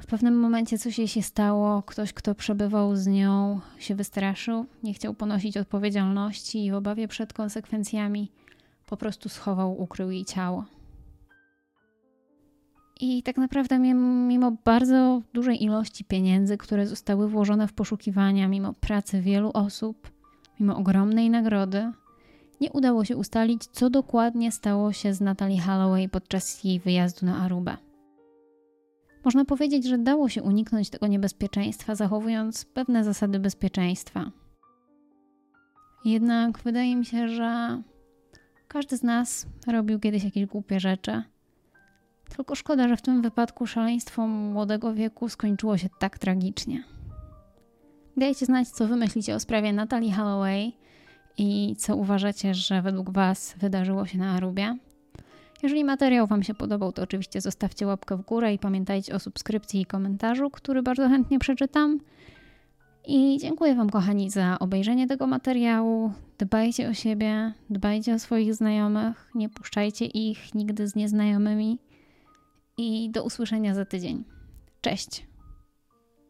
w 0.00 0.06
pewnym 0.06 0.40
momencie 0.40 0.78
coś 0.78 0.98
jej 0.98 1.08
się 1.08 1.22
stało, 1.22 1.82
ktoś, 1.82 2.12
kto 2.12 2.34
przebywał 2.34 2.96
z 2.96 3.06
nią, 3.06 3.60
się 3.78 3.94
wystraszył, 3.94 4.66
nie 4.82 4.94
chciał 4.94 5.14
ponosić 5.14 5.56
odpowiedzialności 5.56 6.64
i 6.64 6.70
w 6.70 6.74
obawie 6.74 7.08
przed 7.08 7.32
konsekwencjami 7.32 8.30
po 8.86 8.96
prostu 8.96 9.28
schował, 9.28 9.80
ukrył 9.82 10.10
jej 10.10 10.24
ciało. 10.24 10.64
I 13.00 13.22
tak 13.22 13.36
naprawdę, 13.36 13.78
mimo 13.78 14.52
bardzo 14.64 15.22
dużej 15.34 15.64
ilości 15.64 16.04
pieniędzy, 16.04 16.56
które 16.56 16.86
zostały 16.86 17.28
włożone 17.28 17.68
w 17.68 17.72
poszukiwania, 17.72 18.48
mimo 18.48 18.72
pracy 18.72 19.20
wielu 19.20 19.50
osób, 19.54 20.10
mimo 20.60 20.76
ogromnej 20.76 21.30
nagrody, 21.30 21.92
nie 22.60 22.72
udało 22.72 23.04
się 23.04 23.16
ustalić, 23.16 23.66
co 23.66 23.90
dokładnie 23.90 24.52
stało 24.52 24.92
się 24.92 25.14
z 25.14 25.20
Natalie 25.20 25.60
Holloway 25.60 26.08
podczas 26.08 26.64
jej 26.64 26.80
wyjazdu 26.80 27.26
na 27.26 27.36
Arubę. 27.36 27.89
Można 29.24 29.44
powiedzieć, 29.44 29.84
że 29.86 29.98
dało 29.98 30.28
się 30.28 30.42
uniknąć 30.42 30.90
tego 30.90 31.06
niebezpieczeństwa, 31.06 31.94
zachowując 31.94 32.64
pewne 32.64 33.04
zasady 33.04 33.38
bezpieczeństwa. 33.38 34.30
Jednak 36.04 36.58
wydaje 36.58 36.96
mi 36.96 37.04
się, 37.04 37.28
że 37.28 37.82
każdy 38.68 38.96
z 38.96 39.02
nas 39.02 39.46
robił 39.66 40.00
kiedyś 40.00 40.24
jakieś 40.24 40.46
głupie 40.46 40.80
rzeczy. 40.80 41.22
Tylko 42.36 42.54
szkoda, 42.54 42.88
że 42.88 42.96
w 42.96 43.02
tym 43.02 43.22
wypadku 43.22 43.66
szaleństwo 43.66 44.26
młodego 44.26 44.94
wieku 44.94 45.28
skończyło 45.28 45.78
się 45.78 45.88
tak 45.98 46.18
tragicznie. 46.18 46.84
Dajcie 48.16 48.46
znać, 48.46 48.68
co 48.68 48.86
wy 48.86 48.96
myślicie 48.96 49.34
o 49.34 49.40
sprawie 49.40 49.72
Natalii 49.72 50.12
Holloway 50.12 50.72
i 51.38 51.76
co 51.78 51.96
uważacie, 51.96 52.54
że 52.54 52.82
według 52.82 53.10
was 53.10 53.54
wydarzyło 53.58 54.06
się 54.06 54.18
na 54.18 54.32
Arubie. 54.32 54.76
Jeżeli 55.62 55.84
materiał 55.84 56.26
Wam 56.26 56.42
się 56.42 56.54
podobał, 56.54 56.92
to 56.92 57.02
oczywiście 57.02 57.40
zostawcie 57.40 57.86
łapkę 57.86 58.16
w 58.16 58.22
górę 58.22 58.54
i 58.54 58.58
pamiętajcie 58.58 59.14
o 59.14 59.18
subskrypcji 59.18 59.80
i 59.80 59.86
komentarzu, 59.86 60.50
który 60.50 60.82
bardzo 60.82 61.08
chętnie 61.08 61.38
przeczytam. 61.38 62.00
I 63.06 63.38
dziękuję 63.40 63.74
Wam, 63.74 63.90
kochani, 63.90 64.30
za 64.30 64.58
obejrzenie 64.58 65.06
tego 65.06 65.26
materiału. 65.26 66.12
Dbajcie 66.38 66.88
o 66.88 66.94
siebie, 66.94 67.52
dbajcie 67.70 68.14
o 68.14 68.18
swoich 68.18 68.54
znajomych, 68.54 69.30
nie 69.34 69.48
puszczajcie 69.48 70.06
ich 70.06 70.54
nigdy 70.54 70.88
z 70.88 70.94
nieznajomymi. 70.94 71.78
I 72.76 73.10
do 73.10 73.24
usłyszenia 73.24 73.74
za 73.74 73.84
tydzień. 73.84 74.24
Cześć! 74.80 75.29